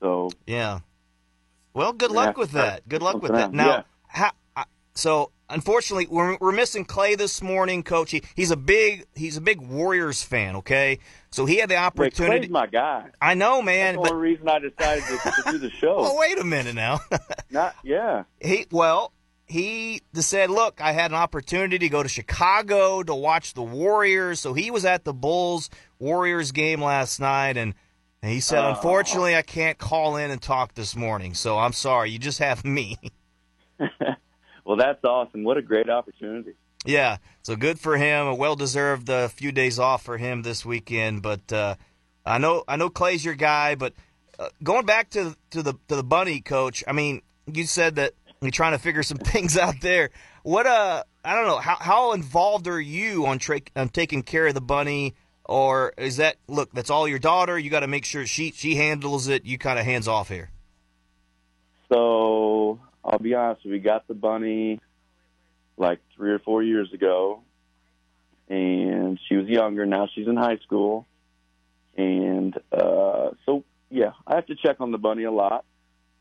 [0.02, 0.80] So yeah.
[1.72, 2.86] Well, good luck with that.
[2.86, 3.52] Good luck with that.
[3.52, 3.82] Now, yeah.
[4.06, 4.32] how,
[4.94, 8.10] so unfortunately, we're, we're missing Clay this morning, Coach.
[8.10, 10.56] He, he's a big he's a big Warriors fan.
[10.56, 10.98] Okay,
[11.30, 12.22] so he had the opportunity.
[12.22, 13.10] Wait, Clay's my guy.
[13.20, 13.94] I know, man.
[13.94, 15.96] That's the only reason I decided to, to do the show.
[16.00, 17.00] well, wait a minute now.
[17.50, 18.24] Not yeah.
[18.40, 19.12] He well.
[19.46, 24.40] He said, "Look, I had an opportunity to go to Chicago to watch the Warriors.
[24.40, 27.74] So he was at the Bulls Warriors game last night, and
[28.22, 32.10] and he said, Unfortunately, I can't call in and talk this morning, so I'm sorry.
[32.10, 32.96] You just have me.
[34.64, 35.42] well, that's awesome.
[35.42, 36.52] What a great opportunity.
[36.84, 38.26] Yeah, so good for him.
[38.26, 41.22] A well deserved uh, few days off for him this weekend.
[41.22, 41.74] But uh,
[42.24, 43.74] I know I know Clay's your guy.
[43.74, 43.94] But
[44.38, 48.12] uh, going back to to the to the bunny coach, I mean, you said that
[48.40, 50.10] you're trying to figure some things out there.
[50.44, 54.46] What uh, I don't know how how involved are you on tra- on taking care
[54.46, 55.14] of the bunny?
[55.52, 58.76] Or is that look that's all your daughter you got to make sure she she
[58.76, 60.50] handles it you kind of hands off here
[61.92, 64.80] so i'll be honest, we got the bunny
[65.76, 67.42] like three or four years ago,
[68.48, 69.86] and she was younger.
[69.86, 71.06] Now she's in high school,
[71.96, 75.64] and uh, so yeah, I have to check on the bunny a lot.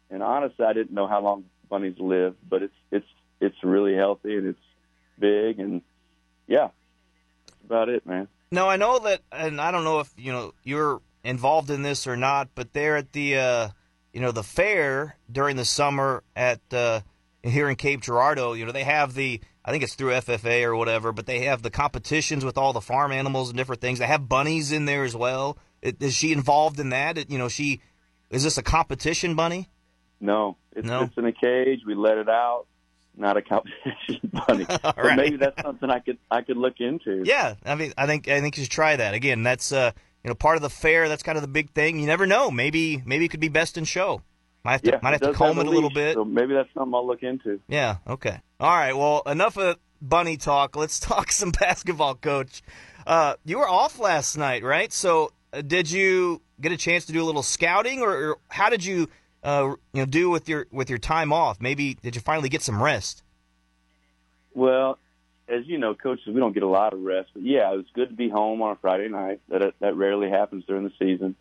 [0.09, 3.07] And honestly, I didn't know how long bunnies live, but it's it's
[3.39, 4.59] it's really healthy and it's
[5.19, 5.81] big, and
[6.47, 6.69] yeah,
[7.47, 8.27] that's about it, man.
[8.51, 12.05] No, I know that, and I don't know if you know you're involved in this
[12.05, 13.69] or not, but they're at the uh,
[14.13, 16.99] you know the fair during the summer at uh,
[17.43, 18.53] here in Cape Girardeau.
[18.53, 21.61] You know they have the I think it's through FFA or whatever, but they have
[21.61, 23.99] the competitions with all the farm animals and different things.
[23.99, 25.57] They have bunnies in there as well.
[25.81, 27.31] Is she involved in that?
[27.31, 27.79] You know, she
[28.29, 29.69] is this a competition bunny?
[30.19, 31.03] No, it's, no?
[31.03, 31.81] it's in a cage.
[31.85, 32.65] We let it out.
[33.15, 34.65] Not a competition bunny.
[34.65, 37.23] but maybe that's something I could I could look into.
[37.25, 39.13] Yeah, I mean, I think I think you should try that.
[39.13, 39.91] Again, that's uh,
[40.23, 41.09] you know part of the fair.
[41.09, 41.99] That's kind of the big thing.
[41.99, 42.49] You never know.
[42.49, 44.21] Maybe maybe it could be best in show.
[44.63, 46.13] Might have to, yeah, might have to comb have it a, a little bit.
[46.13, 47.59] So maybe that's something I'll look into.
[47.67, 47.97] Yeah.
[48.07, 48.39] Okay.
[48.59, 48.93] All right.
[48.93, 50.75] Well, enough of bunny talk.
[50.75, 52.61] Let's talk some basketball, coach.
[53.05, 54.93] Uh, you were off last night, right?
[54.93, 58.69] So, uh, did you get a chance to do a little scouting, or, or how
[58.69, 59.09] did you,
[59.43, 61.61] uh, you know, do with your with your time off?
[61.61, 63.23] Maybe did you finally get some rest?
[64.53, 64.97] Well,
[65.47, 67.85] as you know, coaches, we don't get a lot of rest, but yeah, it was
[67.93, 69.41] good to be home on a Friday night.
[69.49, 71.35] That that rarely happens during the season.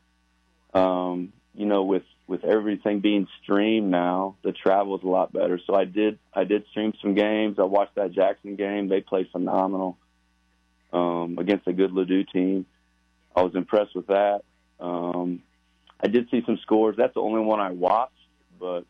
[0.74, 5.60] Um, you know, with with everything being streamed now, the travel is a lot better.
[5.66, 7.58] So I did I did stream some games.
[7.58, 8.88] I watched that Jackson game.
[8.88, 9.98] They played phenomenal
[10.92, 12.66] um, against a good Ladue team.
[13.34, 14.42] I was impressed with that.
[14.78, 15.42] Um,
[16.02, 16.96] I did see some scores.
[16.96, 18.14] That's the only one I watched,
[18.58, 18.84] but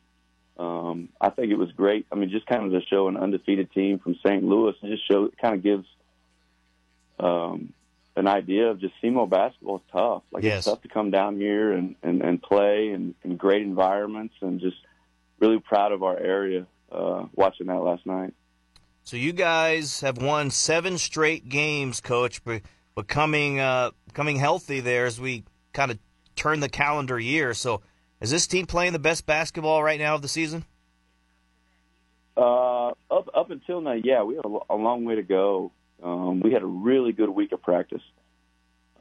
[0.59, 2.07] um, I think it was great.
[2.13, 4.45] I mean, just kind of to show an undefeated team from St.
[4.45, 5.87] Louis, and just show kind of gives
[7.19, 7.73] um,
[8.17, 10.23] an idea of just SEMO basketball is tough.
[10.33, 10.59] Like yes.
[10.59, 14.77] it's tough to come down here and, and, and play in, great environments and just
[15.39, 18.35] really proud of our area uh, watching that last night.
[19.05, 22.43] So you guys have won seven straight games, Coach,
[22.95, 25.99] becoming uh, becoming healthy there as we kind of
[26.41, 27.53] turn the calendar year.
[27.55, 27.83] So
[28.21, 30.65] is this team playing the best basketball right now of the season?
[32.37, 35.73] Uh, up up until now, yeah, we have a, a long way to go.
[36.03, 38.03] Um, we had a really good week of practice.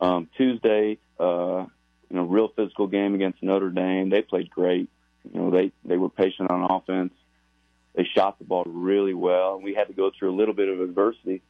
[0.02, 1.66] Um, Tuesday, uh,
[2.10, 4.10] you know, real physical game against Notre Dame.
[4.10, 4.90] They played great.
[5.24, 7.14] You know, they they were patient on offense.
[7.96, 10.80] They shot the ball really well, we had to go through a little bit of
[10.80, 11.42] adversity,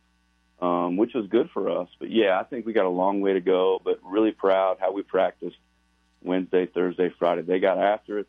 [0.62, 1.90] um, which was good for us.
[2.00, 3.82] But yeah, I think we got a long way to go.
[3.84, 5.58] But really proud how we practiced
[6.24, 7.42] Wednesday, Thursday, Friday.
[7.42, 8.28] They got after it.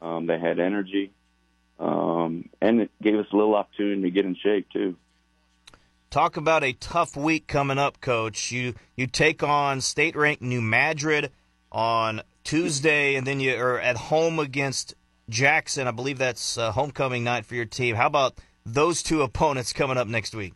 [0.00, 1.12] Um, they had energy,
[1.78, 4.96] um, and it gave us a little opportunity to get in shape too.
[6.10, 8.50] Talk about a tough week coming up, Coach.
[8.50, 11.30] You you take on state-ranked New Madrid
[11.70, 14.94] on Tuesday, and then you are at home against
[15.28, 15.86] Jackson.
[15.86, 17.94] I believe that's uh, homecoming night for your team.
[17.94, 18.34] How about
[18.66, 20.54] those two opponents coming up next week?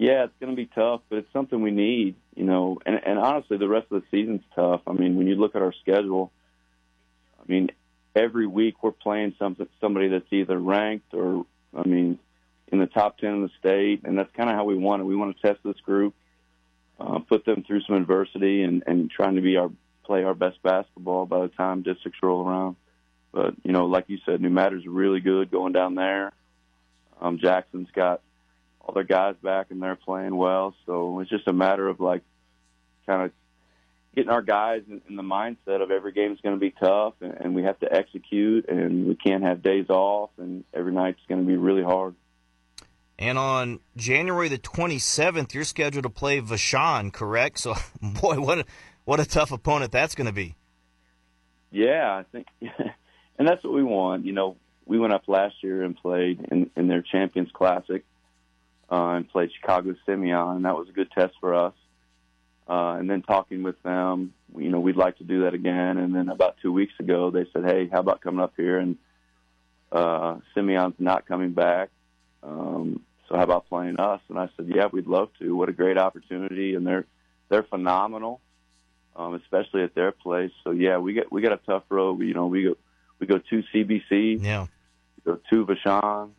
[0.00, 2.78] Yeah, it's going to be tough, but it's something we need, you know.
[2.86, 4.80] And, and honestly, the rest of the season's tough.
[4.86, 6.32] I mean, when you look at our schedule,
[7.38, 7.68] I mean,
[8.16, 11.44] every week we're playing something somebody that's either ranked or,
[11.76, 12.18] I mean,
[12.68, 15.04] in the top 10 in the state, and that's kind of how we want it.
[15.04, 16.14] We want to test this group,
[16.98, 19.70] uh, put them through some adversity, and, and trying to be our
[20.04, 22.76] play our best basketball by the time districts roll around.
[23.32, 26.32] But you know, like you said, New Madrid's really good going down there.
[27.20, 28.22] Um, Jackson's got
[28.80, 32.22] all their guys back and they're playing well, so it's just a matter of like
[33.06, 33.32] kind of
[34.14, 37.14] getting our guys in, in the mindset of every game is going to be tough
[37.20, 41.20] and, and we have to execute and we can't have days off and every night's
[41.28, 42.14] going to be really hard.
[43.18, 47.58] And on January the 27th, you're scheduled to play Vashon, correct?
[47.58, 48.64] So, boy, what a,
[49.04, 50.56] what a tough opponent that's going to be.
[51.70, 52.46] Yeah, I think,
[53.38, 54.24] and that's what we want.
[54.24, 58.04] You know, we went up last year and played in, in their Champions Classic
[58.90, 61.74] uh, and played Chicago Simeon, and that was a good test for us.
[62.68, 65.98] Uh, and then talking with them, you know, we'd like to do that again.
[65.98, 68.96] And then about two weeks ago, they said, "Hey, how about coming up here?" And
[69.90, 71.90] uh, Simeon's not coming back.
[72.42, 74.20] Um, so how about playing us?
[74.28, 75.54] And I said, yeah, we'd love to.
[75.54, 77.06] What a great opportunity, and they're
[77.48, 78.40] they're phenomenal,
[79.16, 80.50] um, especially at their place.
[80.64, 82.18] So yeah, we get we got a tough road.
[82.18, 82.76] We, you know, we go
[83.18, 84.66] we go to CBC, yeah,
[85.24, 86.30] we go to Vashon.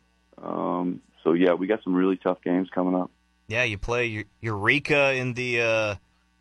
[0.42, 3.10] Um, so yeah, we got some really tough games coming up.
[3.48, 5.94] Yeah, you play Eureka in the uh,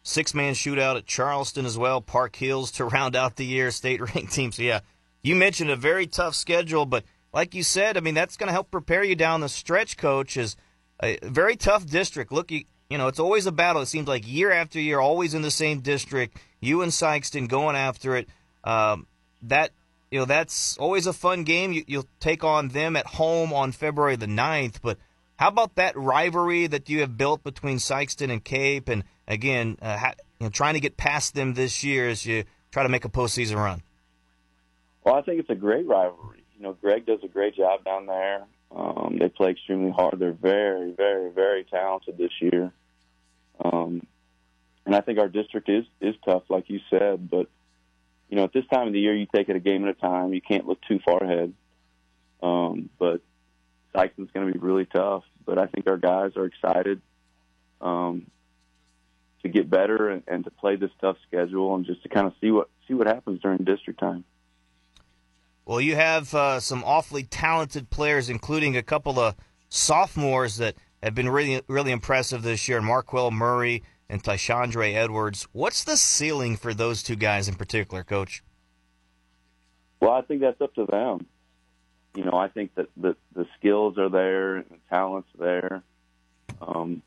[0.03, 2.01] six man shootout at Charleston as well.
[2.01, 4.51] Park Hills to round out the year, state ranked team.
[4.51, 4.82] So yeah,
[5.23, 7.03] you mentioned a very tough schedule, but
[7.34, 10.38] like you said, I mean, that's going to help prepare you down the stretch, coach.
[10.38, 10.55] Is
[11.01, 12.32] a very tough district.
[12.32, 13.82] Look, you, you know, it's always a battle.
[13.82, 16.38] It seems like year after year, always in the same district.
[16.59, 18.29] You and Sikeston going after it.
[18.63, 19.07] Um,
[19.43, 19.71] that
[20.12, 21.72] you know that's always a fun game.
[21.72, 24.97] You, you'll take on them at home on February the 9th, but
[25.39, 30.12] how about that rivalry that you have built between Sikeston and Cape, and again, uh,
[30.39, 33.09] you know, trying to get past them this year as you try to make a
[33.09, 33.82] postseason run?
[35.03, 36.43] Well, I think it's a great rivalry.
[36.55, 38.43] You know, Greg does a great job down there.
[38.70, 40.20] Um, they play extremely hard.
[40.20, 42.72] They're very, very, very talented this year.
[43.64, 44.05] Um,
[44.86, 47.30] and I think our district is is tough, like you said.
[47.30, 47.47] But
[48.32, 49.99] you know, at this time of the year, you take it a game at a
[49.99, 50.34] time.
[50.34, 51.53] You can't look too far ahead.
[52.41, 53.21] Um, but
[53.93, 55.23] Sikeston's going to be really tough.
[55.45, 57.01] But I think our guys are excited
[57.82, 58.27] um,
[59.43, 62.34] to get better and, and to play this tough schedule and just to kind of
[62.39, 64.23] see what see what happens during district time.
[65.65, 69.36] Well, you have uh, some awfully talented players, including a couple of
[69.67, 72.82] sophomores that have been really, really impressive this year.
[72.82, 75.47] Marquell Murray and Tyshandre Edwards.
[75.53, 78.43] What's the ceiling for those two guys in particular, Coach?
[80.01, 81.26] Well, I think that's up to them.
[82.14, 85.82] You know, I think that the, the skills are there and the talent's there.
[86.62, 87.01] Um,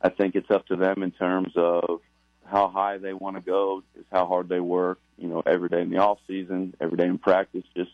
[0.00, 2.00] I think it's up to them in terms of
[2.46, 4.98] how high they want to go, is how hard they work.
[5.18, 7.64] You know, every day in the off season, every day in practice.
[7.76, 7.90] Just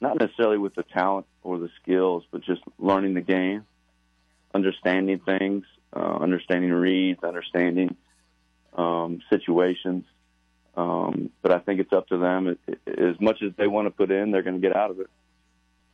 [0.00, 3.64] not necessarily with the talent or the skills, but just learning the game,
[4.54, 5.64] understanding things,
[5.94, 7.96] uh, understanding reads, understanding
[8.76, 10.04] um, situations.
[10.76, 12.46] Um, but I think it's up to them.
[12.46, 14.90] It, it, as much as they want to put in, they're going to get out
[14.90, 15.08] of it.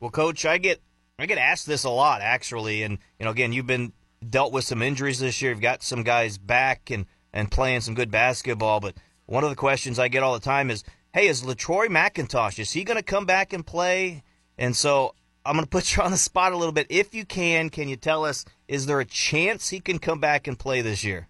[0.01, 0.80] Well, Coach, I get
[1.18, 3.92] I get asked this a lot actually, and you know, again, you've been
[4.28, 5.51] dealt with some injuries this year.
[5.51, 8.80] You've got some guys back and and playing some good basketball.
[8.80, 10.84] But one of the questions I get all the time is,
[11.14, 14.22] "Hey, is Latroy McIntosh is he going to come back and play?"
[14.59, 15.14] And so
[15.47, 16.86] I'm going to put you on the spot a little bit.
[16.90, 20.47] If you can, can you tell us is there a chance he can come back
[20.47, 21.28] and play this year?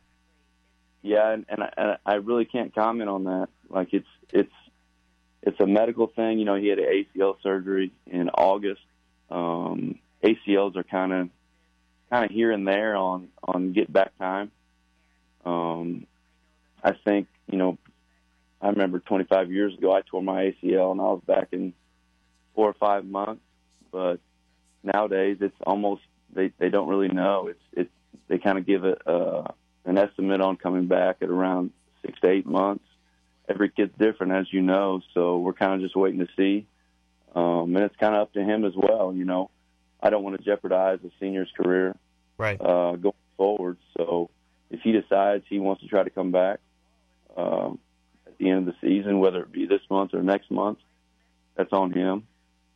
[1.03, 3.49] Yeah, and, and, I, and I really can't comment on that.
[3.69, 4.53] Like it's it's
[5.43, 6.39] it's a medical thing.
[6.39, 8.81] You know, he had an ACL surgery in August.
[9.31, 11.29] Um, ACLs are kind of
[12.11, 14.51] kind of here and there on on get back time.
[15.45, 16.07] Um,
[16.83, 17.79] I think you know,
[18.61, 21.73] I remember 25 years ago I tore my ACL and I was back in
[22.55, 23.43] four or five months.
[23.91, 24.21] But
[24.83, 27.49] nowadays it's almost they they don't really know.
[27.49, 27.91] It's it's
[28.29, 29.45] they kind of give it uh,
[29.85, 31.73] an estimate on coming back at around
[32.03, 32.85] six to eight months
[33.49, 35.01] every kid's different, as you know.
[35.15, 36.67] So we're kind of just waiting to see,
[37.35, 39.13] um, and it's kind of up to him as well.
[39.15, 39.51] You know,
[40.01, 41.97] I don't want to jeopardize a senior's career
[42.39, 43.79] right uh, going forward.
[43.97, 44.31] So
[44.71, 46.61] if he decides he wants to try to come back
[47.37, 47.79] um,
[48.27, 50.79] at the end of the season, whether it be this month or next month,
[51.57, 52.27] that's on him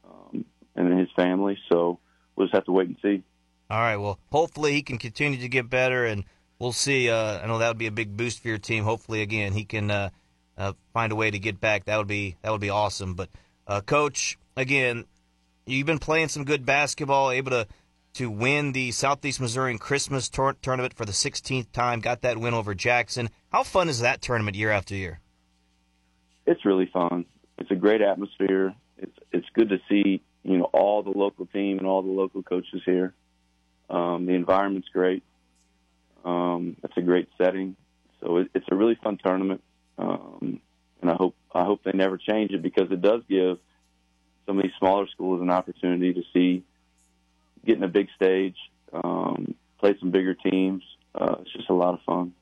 [0.05, 0.45] um,
[0.77, 1.59] and his family.
[1.71, 1.99] So
[2.37, 3.23] we'll just have to wait and see.
[3.71, 3.97] All right.
[3.97, 6.25] Well, hopefully he can continue to get better, and
[6.59, 7.09] we'll see.
[7.09, 8.85] Uh, I know that would be a big boost for your team.
[8.85, 10.11] Hopefully, again, he can uh,
[10.59, 11.85] uh, find a way to get back.
[11.85, 13.15] That would be that would be awesome.
[13.15, 13.31] But
[13.67, 15.05] uh, coach, again,
[15.67, 17.67] you've been playing some good basketball, able to
[18.15, 22.01] to win the Southeast Missouri Christmas tor- tournament for the 16th time.
[22.01, 23.31] Got that win over Jackson.
[23.53, 25.21] How fun is that tournament year after year?
[26.45, 27.25] It's really fun.
[27.59, 28.75] It's a great atmosphere.
[28.99, 32.43] It's it's good to see you know all the local team and all the local
[32.43, 33.15] coaches here.
[33.89, 35.23] Um, the environment's great.
[36.25, 37.77] Um, it's a great setting,
[38.21, 39.63] so it, it's a really fun tournament.
[39.99, 40.61] Um,
[41.01, 43.59] and I hope I hope they never change it because it does give
[44.47, 46.65] some of these smaller schools an opportunity to see
[47.65, 48.57] get in a big stage,
[48.93, 50.83] um, play some bigger teams.
[51.15, 52.33] Uh, it's just a lot of fun.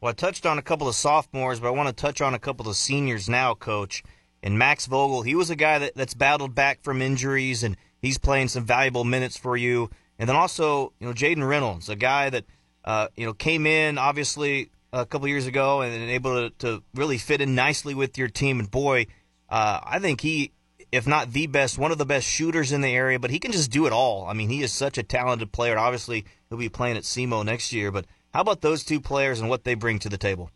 [0.00, 2.38] Well, I touched on a couple of sophomores, but I want to touch on a
[2.38, 4.02] couple of seniors now, Coach.
[4.42, 8.18] And Max Vogel, he was a guy that, that's battled back from injuries, and he's
[8.18, 9.90] playing some valuable minutes for you.
[10.18, 12.44] And then also, you know, Jaden Reynolds, a guy that
[12.84, 17.18] uh, you know came in obviously a couple years ago and able to, to really
[17.18, 18.60] fit in nicely with your team.
[18.60, 19.06] And boy,
[19.48, 20.52] uh, I think he,
[20.92, 23.18] if not the best, one of the best shooters in the area.
[23.18, 24.26] But he can just do it all.
[24.26, 25.78] I mean, he is such a talented player.
[25.78, 27.90] Obviously, he'll be playing at SEMO next year.
[27.90, 30.50] But how about those two players and what they bring to the table?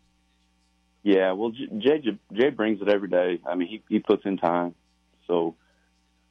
[1.03, 2.01] Yeah, well, Jay
[2.33, 3.39] Jay brings it every day.
[3.45, 4.75] I mean, he he puts in time,
[5.27, 5.55] so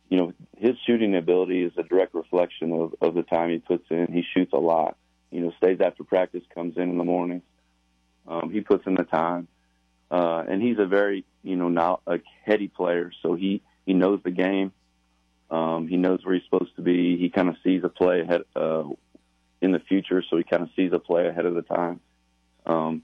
[0.09, 3.85] you know his shooting ability is a direct reflection of of the time he puts
[3.91, 4.07] in.
[4.12, 4.97] He shoots a lot.
[5.33, 7.43] You know, stays after practice, comes in in the morning.
[8.29, 9.49] Um, he puts in the time,
[10.11, 13.11] uh, and he's a very you know now a heady player.
[13.23, 14.73] So he he knows the game.
[15.51, 17.16] Um, he knows where he's supposed to be.
[17.16, 18.85] He kind of sees a play ahead uh,
[19.61, 22.01] in the future, so he kind of sees a play ahead of the time.
[22.66, 23.03] Um,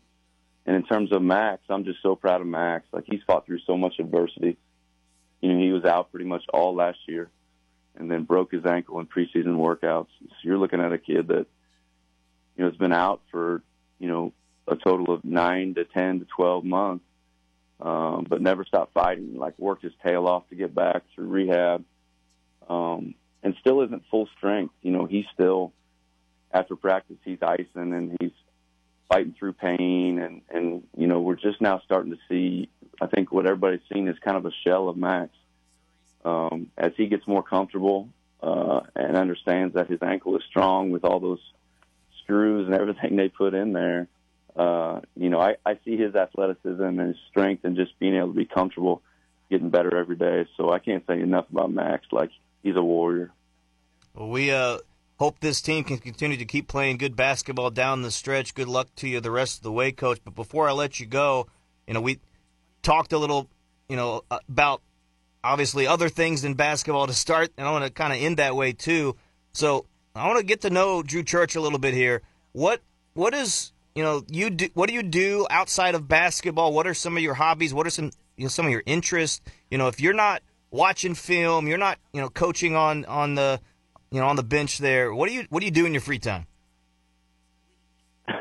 [0.67, 2.87] and in terms of Max, I'm just so proud of Max.
[2.93, 4.59] Like he's fought through so much adversity.
[5.41, 7.31] You know, he was out pretty much all last year,
[7.95, 10.09] and then broke his ankle in preseason workouts.
[10.21, 11.47] So you're looking at a kid that
[12.57, 13.62] you know has been out for
[14.01, 14.33] you know
[14.67, 17.05] a total of nine to ten to twelve months,
[17.81, 19.39] um, but never stopped fighting.
[19.39, 21.85] Like worked his tail off to get back through rehab,
[22.69, 23.14] um,
[23.45, 24.75] and still isn't full strength.
[24.83, 25.73] You know, he's still
[26.51, 28.33] after practice he's icing and he's
[29.09, 32.69] fighting through pain, and and you know we're just now starting to see.
[33.01, 35.31] I think what everybody's seen is kind of a shell of Max.
[36.25, 38.09] Um, as he gets more comfortable
[38.43, 41.41] uh, and understands that his ankle is strong with all those
[42.23, 44.09] screws and everything they put in there,
[44.57, 48.29] uh, you know, I, I see his athleticism and his strength and just being able
[48.29, 49.03] to be comfortable
[49.51, 50.47] getting better every day.
[50.57, 52.07] So I can't say enough about Max.
[52.11, 52.31] Like
[52.63, 53.33] he's a warrior.
[54.15, 54.79] Well, we uh,
[55.19, 58.55] hope this team can continue to keep playing good basketball down the stretch.
[58.55, 60.21] Good luck to you the rest of the way, coach.
[60.25, 61.47] But before I let you go,
[61.87, 62.21] you know, we
[62.83, 63.49] talked a little,
[63.89, 64.83] you know, about
[65.43, 68.57] obviously other things than basketball to start, and I want to kind of end that
[68.57, 69.17] way too.
[69.53, 72.23] So I want to get to know Drew Church a little bit here.
[72.53, 72.81] What
[73.14, 76.95] what is you know you do what do you do outside of basketball what are
[76.95, 79.41] some of your hobbies what are some you know some of your interests
[79.71, 83.59] you know if you're not watching film you're not you know coaching on on the
[84.17, 86.01] you know on the bench there what do you what do you do in your
[86.01, 86.47] free time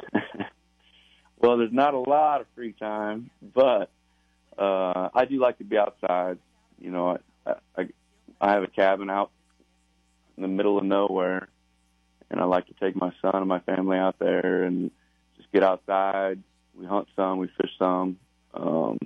[1.38, 3.90] well there's not a lot of free time but
[4.58, 6.38] uh i do like to be outside
[6.80, 7.90] you know i i,
[8.40, 9.32] I have a cabin out
[10.38, 11.50] in the middle of nowhere
[12.32, 14.92] and i like to take my son and my family out there and
[15.38, 16.42] just get outside.
[16.74, 18.18] We hunt some, we fish some,
[18.54, 18.98] um,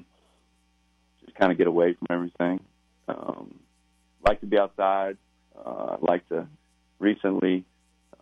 [1.24, 2.60] just kind of get away from everything.
[3.08, 3.60] Um,
[4.26, 5.18] like to be outside.
[5.58, 6.48] Uh, like to
[7.00, 7.66] recently,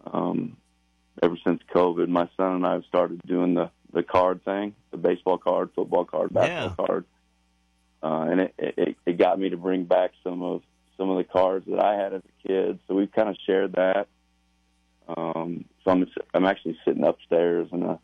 [0.06, 0.58] um,
[1.22, 4.98] ever since COVID, my son and I have started doing the the card thing, the
[4.98, 6.88] baseball card, football card, basketball yeah.
[6.88, 7.06] card,
[8.04, 10.62] uh, and it, it it got me to bring back some of
[10.98, 12.80] some of the cards that I had as a kid.
[12.88, 14.08] So we've kind of shared that.
[15.08, 18.00] Um, so I'm I'm actually sitting upstairs in a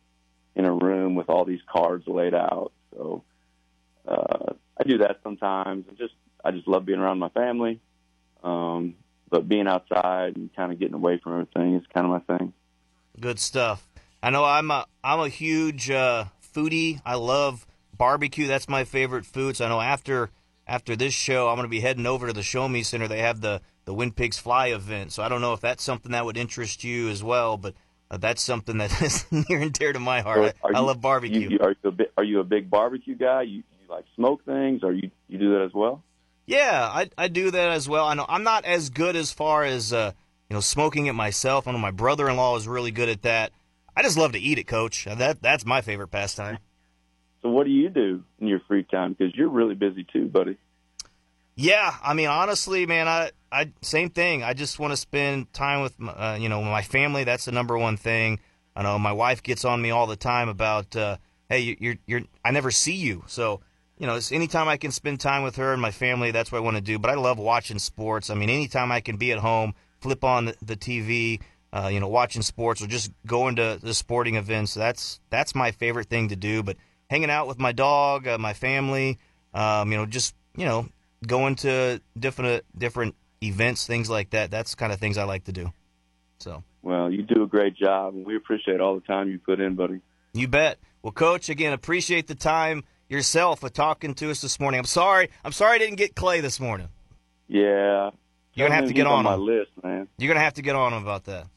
[0.55, 2.71] in a room with all these cards laid out.
[2.95, 3.23] So
[4.07, 5.85] uh, I do that sometimes.
[5.89, 6.13] I just
[6.43, 7.79] I just love being around my family,
[8.43, 8.95] um,
[9.33, 12.53] but being outside and kind of getting away from everything is kind of my thing.
[13.19, 13.89] Good stuff.
[14.21, 16.25] I know I'm a I'm a huge uh,
[16.55, 17.01] foodie.
[17.03, 17.65] I love
[17.97, 18.45] barbecue.
[18.45, 19.57] That's my favorite food.
[19.57, 20.29] So I know after
[20.67, 23.07] after this show, I'm going to be heading over to the Show Me Center.
[23.07, 25.11] They have the the When Pigs Fly event.
[25.11, 27.73] So I don't know if that's something that would interest you as well, but
[28.11, 30.53] uh, that's something that is near and dear to my heart.
[30.63, 31.49] I, you, love barbecue.
[31.49, 33.41] You, are, you a big, are you a big barbecue guy?
[33.41, 36.03] You, you like smoke things, or you you do that as well?
[36.45, 38.05] Yeah, I I do that as well.
[38.05, 40.11] I know I'm not as good as far as uh,
[40.49, 41.67] you know smoking it myself.
[41.67, 43.51] I know my brother-in-law is really good at that.
[43.95, 45.05] I just love to eat it, Coach.
[45.05, 46.57] That that's my favorite pastime.
[47.43, 49.11] So what do you do in your free time?
[49.11, 50.57] Because you're really busy too, buddy.
[51.55, 54.43] Yeah, I mean, honestly, man, I, I same thing.
[54.43, 57.25] I just want to spend time with, uh, you know, my family.
[57.25, 58.39] That's the number one thing.
[58.75, 61.17] I know my wife gets on me all the time about, uh,
[61.49, 63.23] hey, you're, you're, I never see you.
[63.27, 63.59] So,
[64.03, 66.57] you know, it's anytime I can spend time with her and my family, that's what
[66.57, 66.99] I want to do.
[66.99, 68.29] But I love watching sports.
[68.29, 71.39] I mean, anytime I can be at home, flip on the, the TV,
[71.71, 74.73] uh, you know, watching sports or just going to the sporting events.
[74.73, 76.63] That's that's my favorite thing to do.
[76.63, 76.75] But
[77.09, 79.19] hanging out with my dog, uh, my family,
[79.53, 80.89] um, you know, just you know,
[81.25, 84.51] going to different different events, things like that.
[84.51, 85.71] That's kind of things I like to do.
[86.39, 86.61] So.
[86.81, 89.75] Well, you do a great job, and we appreciate all the time you put in,
[89.75, 90.01] buddy.
[90.33, 90.77] You bet.
[91.01, 94.79] Well, Coach, again, appreciate the time yourself for talking to us this morning.
[94.79, 95.29] I'm sorry.
[95.43, 96.89] I'm sorry I didn't get Clay this morning.
[97.47, 98.11] Yeah.
[98.53, 99.45] You're gonna have to get on, on my him.
[99.45, 100.07] list, man.
[100.17, 101.47] You're gonna have to get on him about that.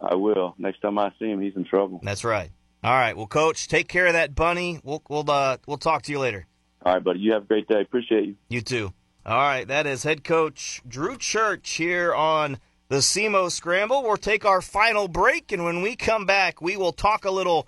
[0.00, 0.54] I will.
[0.58, 2.00] Next time I see him, he's in trouble.
[2.02, 2.50] That's right.
[2.82, 3.16] All right.
[3.16, 4.80] Well, Coach, take care of that bunny.
[4.82, 6.46] We'll we'll uh, we'll talk to you later.
[6.84, 7.20] All right, buddy.
[7.20, 7.80] You have a great day.
[7.80, 8.36] Appreciate you.
[8.48, 8.92] You too.
[9.24, 14.04] All right, that is head coach Drew Church here on the SEMO Scramble.
[14.04, 17.66] We'll take our final break, and when we come back, we will talk a little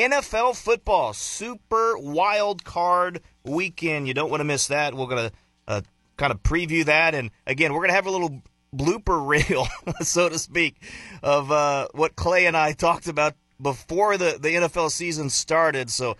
[0.00, 4.08] NFL football, Super Wild Card Weekend.
[4.08, 4.94] You don't want to miss that.
[4.94, 5.32] We're going to
[5.68, 5.80] uh,
[6.16, 8.42] kind of preview that, and again, we're going to have a little
[8.74, 9.66] blooper reel,
[10.00, 10.76] so to speak,
[11.22, 15.90] of uh, what Clay and I talked about before the, the NFL season started.
[15.90, 16.16] So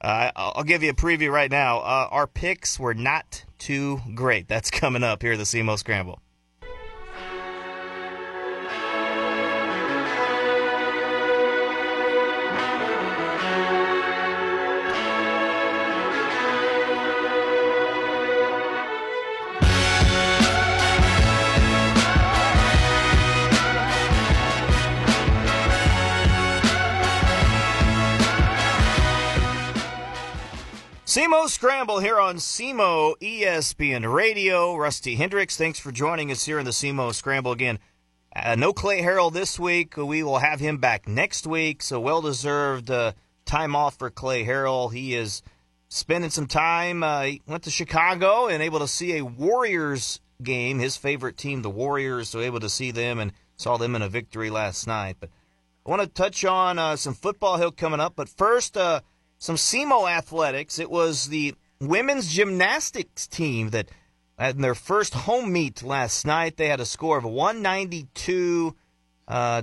[0.00, 1.78] uh, I'll give you a preview right now.
[1.78, 4.48] Uh, our picks were not too great.
[4.48, 6.20] That's coming up here at the SEMO Scramble.
[31.12, 34.74] SEMO Scramble here on SEMO ESPN Radio.
[34.74, 37.80] Rusty Hendricks, thanks for joining us here in the SEMO Scramble again.
[38.34, 39.98] Uh, no Clay Harrell this week.
[39.98, 41.82] We will have him back next week.
[41.82, 43.12] So well deserved uh,
[43.44, 44.90] time off for Clay Harrell.
[44.90, 45.42] He is
[45.90, 47.02] spending some time.
[47.02, 51.60] Uh, he went to Chicago and able to see a Warriors game, his favorite team,
[51.60, 52.30] the Warriors.
[52.30, 55.16] So able to see them and saw them in a victory last night.
[55.20, 55.28] But
[55.84, 58.14] I want to touch on uh, some football hill coming up.
[58.16, 59.02] But first, uh,
[59.42, 60.78] some SEMO athletics.
[60.78, 63.88] It was the women's gymnastics team that
[64.38, 66.56] had their first home meet last night.
[66.56, 68.76] They had a score of 192
[69.26, 69.62] uh,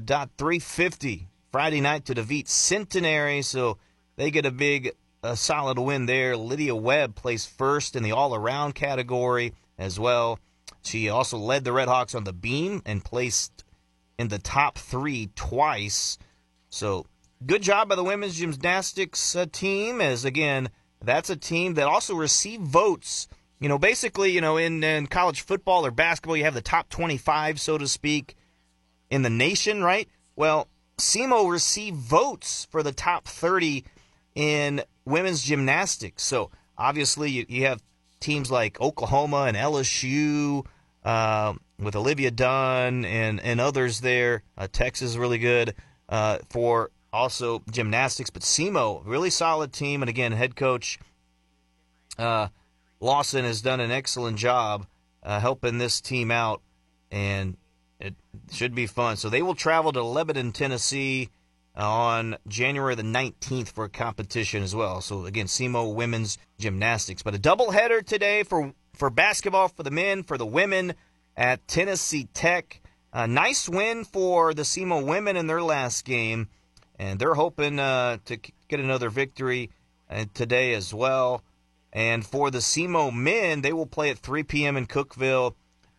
[1.49, 3.41] Friday night to defeat Centenary.
[3.41, 3.77] So
[4.17, 4.91] they get a big,
[5.23, 6.35] a solid win there.
[6.35, 10.39] Lydia Webb placed first in the all-around category as well.
[10.83, 13.63] She also led the Redhawks on the beam and placed
[14.17, 16.17] in the top three twice.
[16.67, 17.05] So
[17.45, 20.01] good job by the women's gymnastics uh, team.
[20.01, 20.69] As again,
[21.03, 23.27] that's a team that also received votes.
[23.59, 26.89] You know, basically, you know, in, in college football or basketball, you have the top
[26.89, 28.35] 25, so to speak,
[29.09, 30.07] in the nation, right?
[30.35, 33.83] Well, SEMO received votes for the top 30
[34.35, 36.23] in women's gymnastics.
[36.23, 37.81] So obviously, you, you have
[38.19, 40.65] teams like Oklahoma and LSU
[41.03, 44.43] uh, with Olivia Dunne and, and others there.
[44.57, 45.73] Uh, Texas is really good
[46.07, 50.01] uh, for also gymnastics, but SEMO, really solid team.
[50.01, 50.99] And again, head coach
[52.17, 52.49] uh,
[52.99, 54.85] Lawson has done an excellent job
[55.23, 56.61] uh, helping this team out,
[57.11, 57.57] and
[57.99, 58.15] it
[58.51, 59.17] should be fun.
[59.17, 61.29] So they will travel to Lebanon, Tennessee
[61.75, 65.01] on January the 19th for a competition as well.
[65.01, 67.23] So again, SEMO women's gymnastics.
[67.23, 70.93] But a doubleheader today for, for basketball for the men, for the women
[71.37, 72.81] at Tennessee Tech.
[73.11, 76.47] A nice win for the SEMO women in their last game,
[76.99, 78.37] and they're hoping uh, to
[78.67, 79.71] get another victory
[80.09, 81.41] uh, today as well.
[81.93, 84.77] And for the SEMO men, they will play at 3 p.m.
[84.77, 85.55] in Cookeville.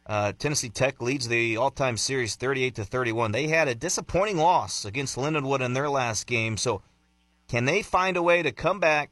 [0.07, 3.33] Uh, Tennessee Tech leads the all-time series 38 to 31.
[3.33, 6.57] They had a disappointing loss against Lindenwood in their last game.
[6.57, 6.83] So,
[7.49, 9.11] can they find a way to come back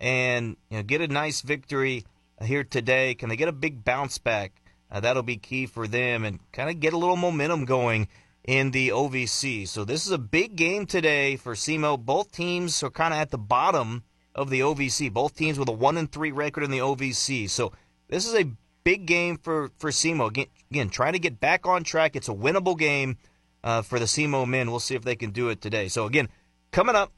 [0.00, 2.04] and you know, get a nice victory
[2.42, 3.14] here today?
[3.14, 4.52] Can they get a big bounce back?
[4.90, 8.08] Uh, that'll be key for them and kind of get a little momentum going
[8.48, 9.68] in the OVC.
[9.68, 11.98] So this is a big game today for SEMO.
[11.98, 15.12] Both teams are kind of at the bottom of the OVC.
[15.12, 17.50] Both teams with a one and three record in the OVC.
[17.50, 17.72] So
[18.08, 18.50] this is a
[18.84, 20.28] big game for for SEMO.
[20.28, 22.16] Again, again trying to get back on track.
[22.16, 23.18] It's a winnable game
[23.62, 24.70] uh, for the SEMO men.
[24.70, 25.88] We'll see if they can do it today.
[25.88, 26.30] So again,
[26.70, 27.12] coming up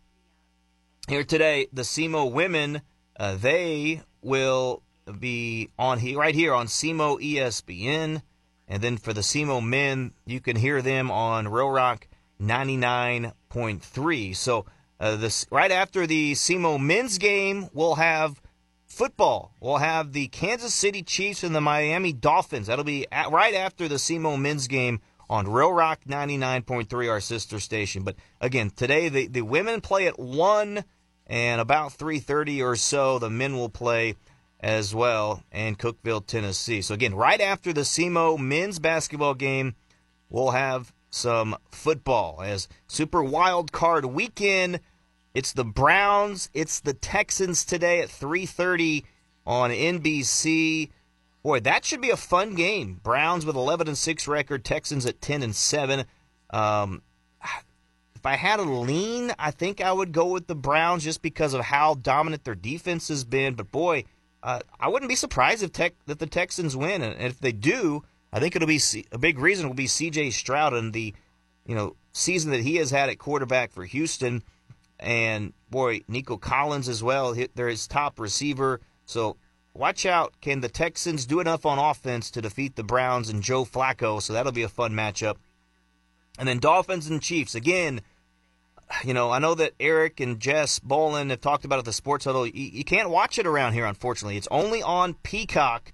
[1.07, 2.83] here today, the SEMO women
[3.16, 4.83] uh, they will
[5.20, 8.22] be on here right here on SEMO ESPN.
[8.71, 12.07] And then for the SEMO men, you can hear them on Real Rock
[12.41, 14.37] 99.3.
[14.37, 14.64] So
[15.01, 18.41] uh, this right after the SEMO men's game, we'll have
[18.87, 19.53] football.
[19.61, 22.68] We'll have the Kansas City Chiefs and the Miami Dolphins.
[22.68, 27.59] That'll be at, right after the SEMO men's game on Real Rock 99.3, our sister
[27.59, 28.05] station.
[28.05, 30.85] But again, today the, the women play at 1
[31.27, 34.14] and about 3.30 or so, the men will play
[34.61, 36.83] as well in Cookeville, Tennessee.
[36.83, 39.75] So again, right after the SEMO men's basketball game,
[40.29, 44.81] we'll have some football as Super Wild Card Weekend
[45.35, 46.51] it's the Browns.
[46.55, 49.05] It's the Texans today at 3:30
[49.47, 50.91] on NBC.
[51.43, 53.01] Boy, that should be a fun game.
[53.03, 56.05] Browns with 11 and 6 record, Texans at 10 and 7.
[56.51, 57.03] Um,
[58.15, 61.55] if I had a lean, I think I would go with the Browns just because
[61.55, 63.55] of how dominant their defense has been.
[63.55, 64.05] But boy,
[64.43, 68.05] uh, I wouldn't be surprised if tech, that the Texans win, and if they do,
[68.32, 68.80] I think it'll be
[69.12, 70.30] a big reason will be C.J.
[70.30, 71.14] Stroud and the
[71.66, 74.43] you know season that he has had at quarterback for Houston
[75.01, 77.34] and boy, Nico Collins as well.
[77.55, 78.80] They're his top receiver.
[79.07, 79.36] So
[79.74, 80.34] watch out.
[80.41, 84.20] Can the Texans do enough on offense to defeat the Browns and Joe Flacco?
[84.20, 85.36] So that'll be a fun matchup.
[86.38, 87.55] And then Dolphins and Chiefs.
[87.55, 88.03] Again,
[89.05, 91.93] you know, I know that Eric and Jess Bolin have talked about it at the
[91.93, 92.47] Sports Huddle.
[92.47, 94.36] You, you can't watch it around here, unfortunately.
[94.36, 95.93] It's only on Peacock.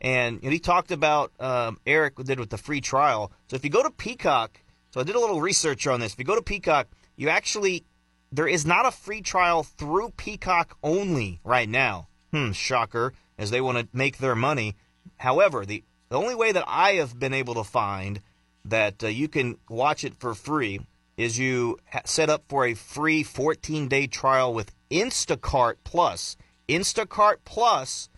[0.00, 3.32] And you know, he talked about um, Eric did with the free trial.
[3.48, 6.12] So if you go to Peacock, so I did a little research on this.
[6.12, 7.84] If you go to Peacock, you actually
[8.30, 12.08] there is not a free trial through Peacock only right now.
[12.32, 14.74] Hmm, shocker, as they want to make their money.
[15.18, 18.20] However, the, the only way that I have been able to find
[18.64, 20.80] that uh, you can watch it for free
[21.16, 26.36] is you set up for a free 14 day trial with Instacart Plus.
[26.68, 28.08] Instacart Plus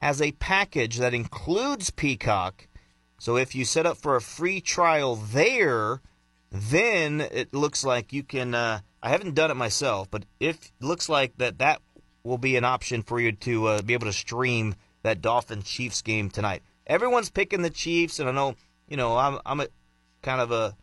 [0.00, 2.66] has a package that includes Peacock.
[3.18, 6.00] So if you set up for a free trial there,
[6.50, 8.54] then it looks like you can.
[8.54, 11.80] Uh, I haven't done it myself, but if looks like that that
[12.24, 16.02] will be an option for you to uh, be able to stream that Dolphin Chiefs
[16.02, 16.62] game tonight.
[16.86, 18.56] Everyone's picking the Chiefs, and I know
[18.88, 19.68] you know I'm I'm a
[20.22, 20.76] kind of a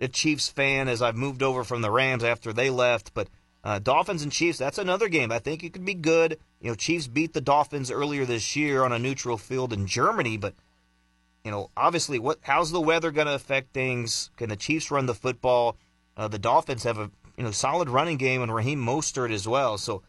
[0.00, 3.28] a Chiefs fan as I've moved over from the Rams after they left, but
[3.64, 5.32] Uh, Dolphins and Chiefs, that's another game.
[5.32, 6.38] I think it could be good.
[6.60, 10.36] You know, Chiefs beat the Dolphins earlier this year on a neutral field in Germany,
[10.36, 10.52] but
[11.44, 14.30] you know, obviously, what how's the weather going to affect things?
[14.36, 15.78] Can the Chiefs run the football?
[16.14, 19.78] Uh, the Dolphins have a you know solid running game and Raheem Mostert as well.
[19.78, 20.02] So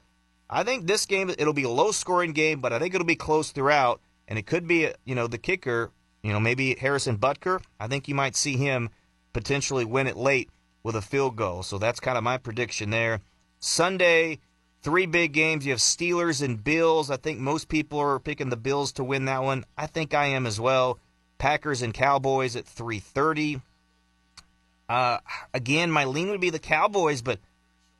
[0.49, 3.15] I think this game it'll be a low scoring game, but I think it'll be
[3.15, 5.91] close throughout, and it could be you know the kicker.
[6.23, 7.61] You know, maybe Harrison Butker.
[7.79, 8.89] I think you might see him
[9.35, 10.49] potentially win it late
[10.81, 11.61] with a field goal.
[11.61, 13.19] So that's kind of my prediction there.
[13.59, 14.39] Sunday,
[14.81, 15.65] three big games.
[15.65, 17.11] You have Steelers and Bills.
[17.11, 19.65] I think most people are picking the Bills to win that one.
[19.77, 20.99] I think I am as well.
[21.37, 23.61] Packers and Cowboys at 3:30.
[24.87, 25.17] Uh,
[25.53, 27.39] again, my lean would be the Cowboys, but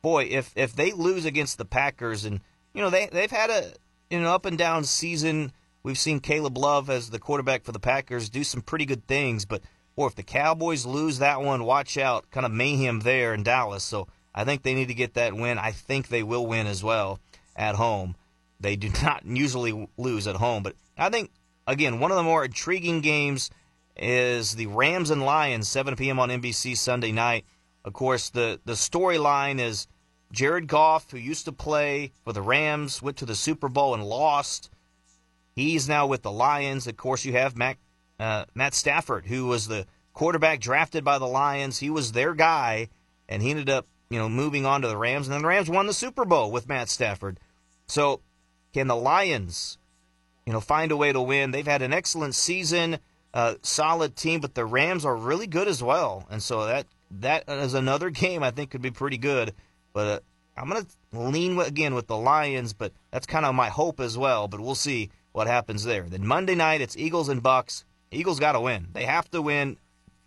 [0.02, 2.40] boy, if if they lose against the Packers, and
[2.74, 3.74] you know they they've had a
[4.10, 5.52] an up and down season.
[5.84, 9.46] We've seen Caleb Love as the quarterback for the Packers do some pretty good things,
[9.46, 9.62] but
[9.96, 13.84] or if the Cowboys lose that one, watch out, kind of mayhem there in Dallas.
[13.84, 15.58] So I think they need to get that win.
[15.58, 17.20] I think they will win as well
[17.56, 18.16] at home.
[18.60, 21.32] They do not usually lose at home, but I think
[21.68, 23.50] again one of the more intriguing games
[23.98, 26.20] is the Rams and Lions, 7 p.m.
[26.20, 27.46] on NBC Sunday night.
[27.86, 29.88] Of course, the the storyline is
[30.32, 34.04] Jared Goff, who used to play for the Rams, went to the Super Bowl and
[34.04, 34.70] lost.
[35.56, 36.88] He's now with the Lions.
[36.88, 37.78] Of course, you have Matt
[38.20, 41.80] uh, Matt Stafford, who was the quarterback drafted by the Lions.
[41.80, 42.90] He was their guy,
[43.28, 45.70] and he ended up, you know, moving on to the Rams, and then the Rams
[45.70, 47.40] won the Super Bowl with Matt Stafford.
[47.88, 48.22] So,
[48.74, 49.78] can the Lions,
[50.46, 51.52] you know, find a way to win?
[51.52, 53.00] They've had an excellent season,
[53.34, 57.48] uh, solid team, but the Rams are really good as well, and so that that
[57.48, 59.54] is another game I think could be pretty good.
[59.94, 60.20] But uh,
[60.58, 64.48] I'm gonna lean again with the Lions, but that's kind of my hope as well.
[64.48, 66.04] But we'll see what happens there.
[66.04, 67.84] Then Monday night, it's Eagles and Bucks.
[68.12, 68.88] Eagles got to win.
[68.94, 69.78] They have to win.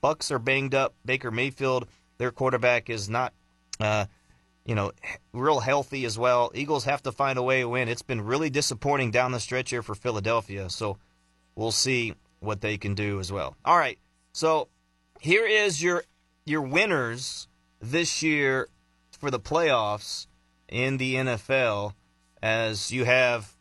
[0.00, 0.94] Bucks are banged up.
[1.04, 1.86] Baker Mayfield,
[2.18, 3.32] their quarterback, is not,
[3.80, 4.06] uh,
[4.64, 4.92] you know,
[5.32, 6.50] real healthy as well.
[6.54, 7.88] Eagles have to find a way to win.
[7.88, 10.70] It's been really disappointing down the stretch here for Philadelphia.
[10.70, 10.98] So
[11.54, 13.56] we'll see what they can do as well.
[13.64, 13.98] All right.
[14.32, 14.68] So
[15.20, 16.04] here is your
[16.44, 17.48] your winners
[17.80, 18.68] this year
[19.18, 20.26] for the playoffs
[20.68, 21.94] in the NFL.
[22.40, 23.56] As you have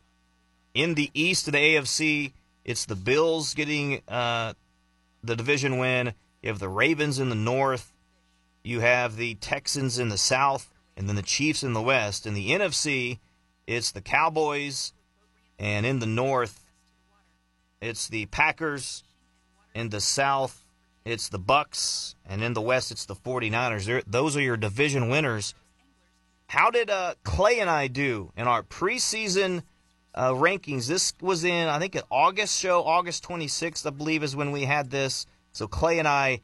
[0.72, 2.32] in the East of the AFC,
[2.68, 4.52] it's the Bills getting uh,
[5.24, 6.12] the division win.
[6.42, 7.94] You have the Ravens in the North.
[8.62, 12.26] You have the Texans in the South, and then the Chiefs in the West.
[12.26, 13.20] In the NFC,
[13.66, 14.92] it's the Cowboys,
[15.58, 16.66] and in the North,
[17.80, 19.02] it's the Packers.
[19.74, 20.62] In the South,
[21.06, 23.86] it's the Bucks, and in the West, it's the 49ers.
[23.86, 25.54] They're, those are your division winners.
[26.48, 29.62] How did uh, Clay and I do in our preseason–
[30.18, 30.88] uh, rankings.
[30.88, 34.64] This was in, I think, an August show, August 26th, I believe, is when we
[34.64, 35.26] had this.
[35.52, 36.40] So Clay and I,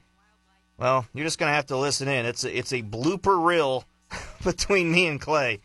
[0.79, 2.25] well, you're just going to have to listen in.
[2.25, 3.85] It's a, it's a blooper reel
[4.45, 5.59] between me and Clay.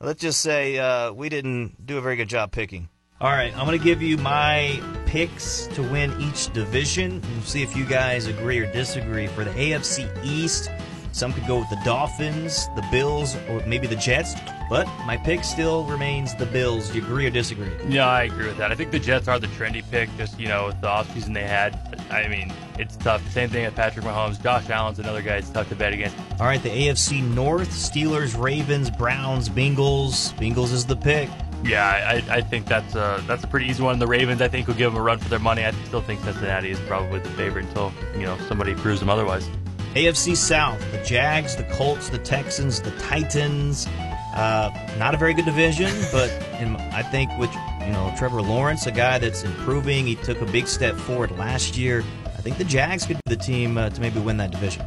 [0.00, 2.88] Let's just say uh, we didn't do a very good job picking.
[3.20, 7.20] All right, I'm going to give you my picks to win each division.
[7.20, 9.28] We'll see if you guys agree or disagree.
[9.28, 10.68] For the AFC East,
[11.12, 14.34] some could go with the Dolphins, the Bills, or maybe the Jets.
[14.68, 16.88] But my pick still remains the Bills.
[16.88, 17.70] Do you agree or disagree?
[17.86, 18.72] Yeah, I agree with that.
[18.72, 21.46] I think the Jets are the trendy pick, just, you know, with the offseason they
[21.46, 21.78] had.
[22.10, 23.26] I mean, it's tough.
[23.30, 24.42] Same thing with Patrick Mahomes.
[24.42, 26.16] Josh Allen's another guy it's tough to bet against.
[26.40, 30.32] All right, the AFC North Steelers, Ravens, Browns, Bengals.
[30.38, 31.28] Bengals is the pick.
[31.64, 31.86] Yeah,
[32.28, 33.98] I, I think that's a, that's a pretty easy one.
[33.98, 35.64] The Ravens, I think, will give them a run for their money.
[35.64, 39.48] I still think Cincinnati is probably the favorite until, you know, somebody proves them otherwise.
[39.94, 43.86] AFC South, the Jags, the Colts, the Texans, the Titans.
[44.34, 46.30] Uh, not a very good division, but
[46.60, 50.46] in, I think with you know Trevor Lawrence, a guy that's improving, he took a
[50.46, 52.02] big step forward last year.
[52.26, 54.84] I think the Jags could be the team uh, to maybe win that division.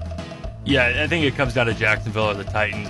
[0.65, 2.89] Yeah, I think it comes down to Jacksonville or the Titans.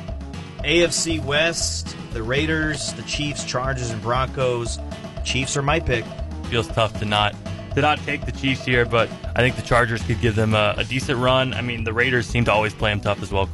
[0.60, 4.80] AFC West, the Raiders, the Chiefs, Chargers, and Broncos.
[5.26, 6.06] Chiefs are my pick.
[6.46, 7.36] Feels tough to not
[7.76, 10.76] to not take the Chiefs here, but I think the Chargers could give them a,
[10.78, 11.54] a decent run.
[11.54, 13.50] I mean, the Raiders seem to always play them tough as well.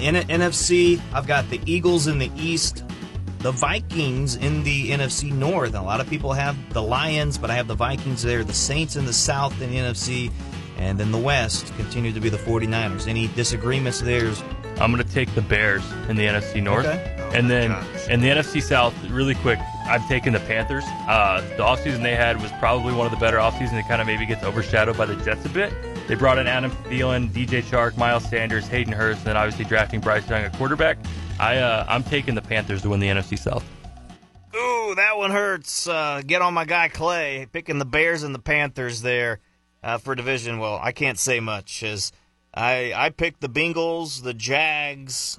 [0.00, 2.82] In NFC, I've got the Eagles in the East,
[3.38, 5.74] the Vikings in the NFC North.
[5.74, 8.96] A lot of people have the Lions, but I have the Vikings there, the Saints
[8.96, 10.32] in the South in the NFC,
[10.78, 13.06] and then the West continue to be the 49ers.
[13.06, 14.32] Any disagreements there?
[14.80, 16.86] I'm going to take the Bears in the NFC North.
[16.86, 17.30] Okay.
[17.34, 17.72] And then
[18.08, 19.58] in the NFC South, really quick,
[19.92, 20.84] I'm taking the Panthers.
[21.06, 23.78] Uh, the offseason they had was probably one of the better offseasons.
[23.78, 25.70] It kind of maybe gets overshadowed by the Jets a bit.
[26.08, 30.00] They brought in Adam Thielen, DJ Chark, Miles Sanders, Hayden Hurst, and then obviously drafting
[30.00, 30.96] Bryce Young at quarterback.
[31.38, 33.62] I, uh, I'm taking the Panthers to win the NFC South.
[34.56, 35.86] Ooh, that one hurts.
[35.86, 39.40] Uh, get on my guy Clay, picking the Bears and the Panthers there
[39.82, 40.58] uh, for division.
[40.58, 42.12] Well, I can't say much as
[42.54, 45.38] I I picked the Bengals, the Jags,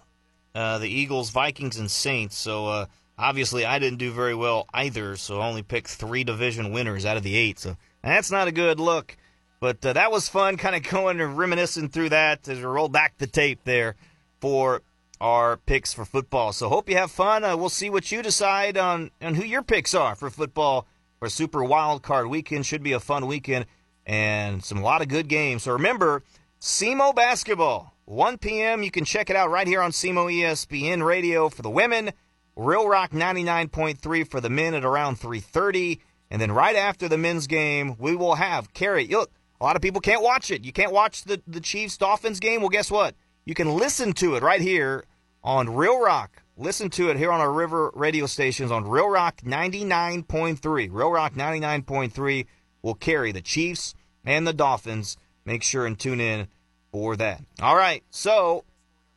[0.53, 2.37] uh, the Eagles, Vikings, and Saints.
[2.37, 2.85] So uh,
[3.17, 5.15] obviously, I didn't do very well either.
[5.15, 7.59] So I only picked three division winners out of the eight.
[7.59, 9.15] So that's not a good look.
[9.59, 12.89] But uh, that was fun, kind of going and reminiscing through that as we roll
[12.89, 13.95] back the tape there
[14.41, 14.81] for
[15.21, 16.51] our picks for football.
[16.51, 17.45] So hope you have fun.
[17.45, 20.85] Uh, we'll see what you decide on, on who your picks are for football
[21.19, 22.65] for Super Wild Card Weekend.
[22.65, 23.65] Should be a fun weekend
[24.05, 25.63] and some a lot of good games.
[25.63, 26.23] So remember,
[26.59, 28.83] SEMO basketball, 1 p.m.
[28.83, 32.11] You can check it out right here on SEMO ESPN Radio for the women.
[32.55, 35.99] Real Rock 99.3 for the men at around 3:30,
[36.29, 39.07] and then right after the men's game, we will have Carrie.
[39.07, 40.63] Look, a lot of people can't watch it.
[40.63, 42.61] You can't watch the the Chiefs Dolphins game.
[42.61, 43.15] Well, guess what?
[43.45, 45.03] You can listen to it right here
[45.43, 46.43] on Real Rock.
[46.55, 50.89] Listen to it here on our river radio stations on Real Rock 99.3.
[50.91, 52.45] Real Rock 99.3
[52.83, 55.17] will carry the Chiefs and the Dolphins.
[55.45, 56.47] Make sure and tune in
[56.91, 57.41] for that.
[57.59, 58.63] All right, so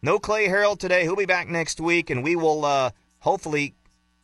[0.00, 1.02] no Clay Harrell today.
[1.02, 2.90] He'll be back next week, and we will uh,
[3.26, 3.74] hopefully,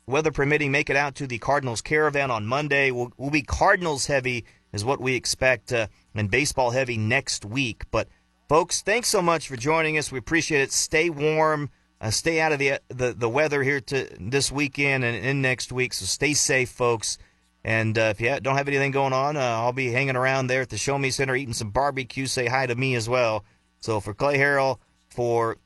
[0.06, 2.92] weather permitting, make it out to the Cardinals Caravan on Monday.
[2.92, 7.82] We'll, we'll be Cardinals heavy, is what we expect, uh, and baseball heavy next week.
[7.90, 8.06] But,
[8.48, 10.12] folks, thanks so much for joining us.
[10.12, 10.72] We appreciate it.
[10.72, 11.68] Stay warm.
[12.00, 15.72] Uh, stay out of the, the the weather here to this weekend and in next
[15.72, 15.92] week.
[15.94, 17.18] So stay safe, folks.
[17.64, 20.62] And uh, if you don't have anything going on, uh, I'll be hanging around there
[20.62, 22.26] at the Show Me Center eating some barbecue.
[22.26, 23.44] Say hi to me as well.
[23.78, 24.78] So for Clay Harrell,
[25.10, 25.58] for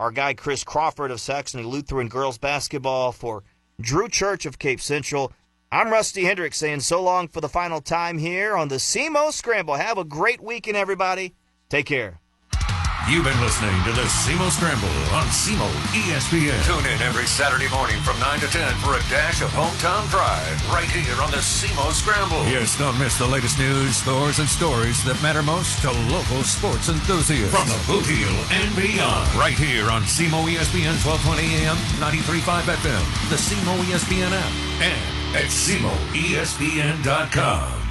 [0.00, 3.44] our guy Chris Crawford of Saxony Lutheran girls basketball, for
[3.80, 5.32] Drew Church of Cape Central,
[5.70, 9.74] I'm Rusty Hendricks saying so long for the final time here on the SEMO Scramble.
[9.74, 11.34] Have a great weekend, everybody.
[11.68, 12.20] Take care.
[13.06, 16.56] You've been listening to the SEMO Scramble on SEMO ESPN.
[16.64, 20.56] Tune in every Saturday morning from 9 to 10 for a dash of hometown pride
[20.72, 22.42] right here on the SEMO Scramble.
[22.48, 26.88] Yes, don't miss the latest news, scores, and stories that matter most to local sports
[26.88, 29.34] enthusiasts from the Boot Heel and beyond.
[29.36, 34.50] Right here on SEMO ESPN 1220 AM, 93.5 FM, the SEMO ESPN app,
[34.80, 37.83] and at SEMOESPN.com.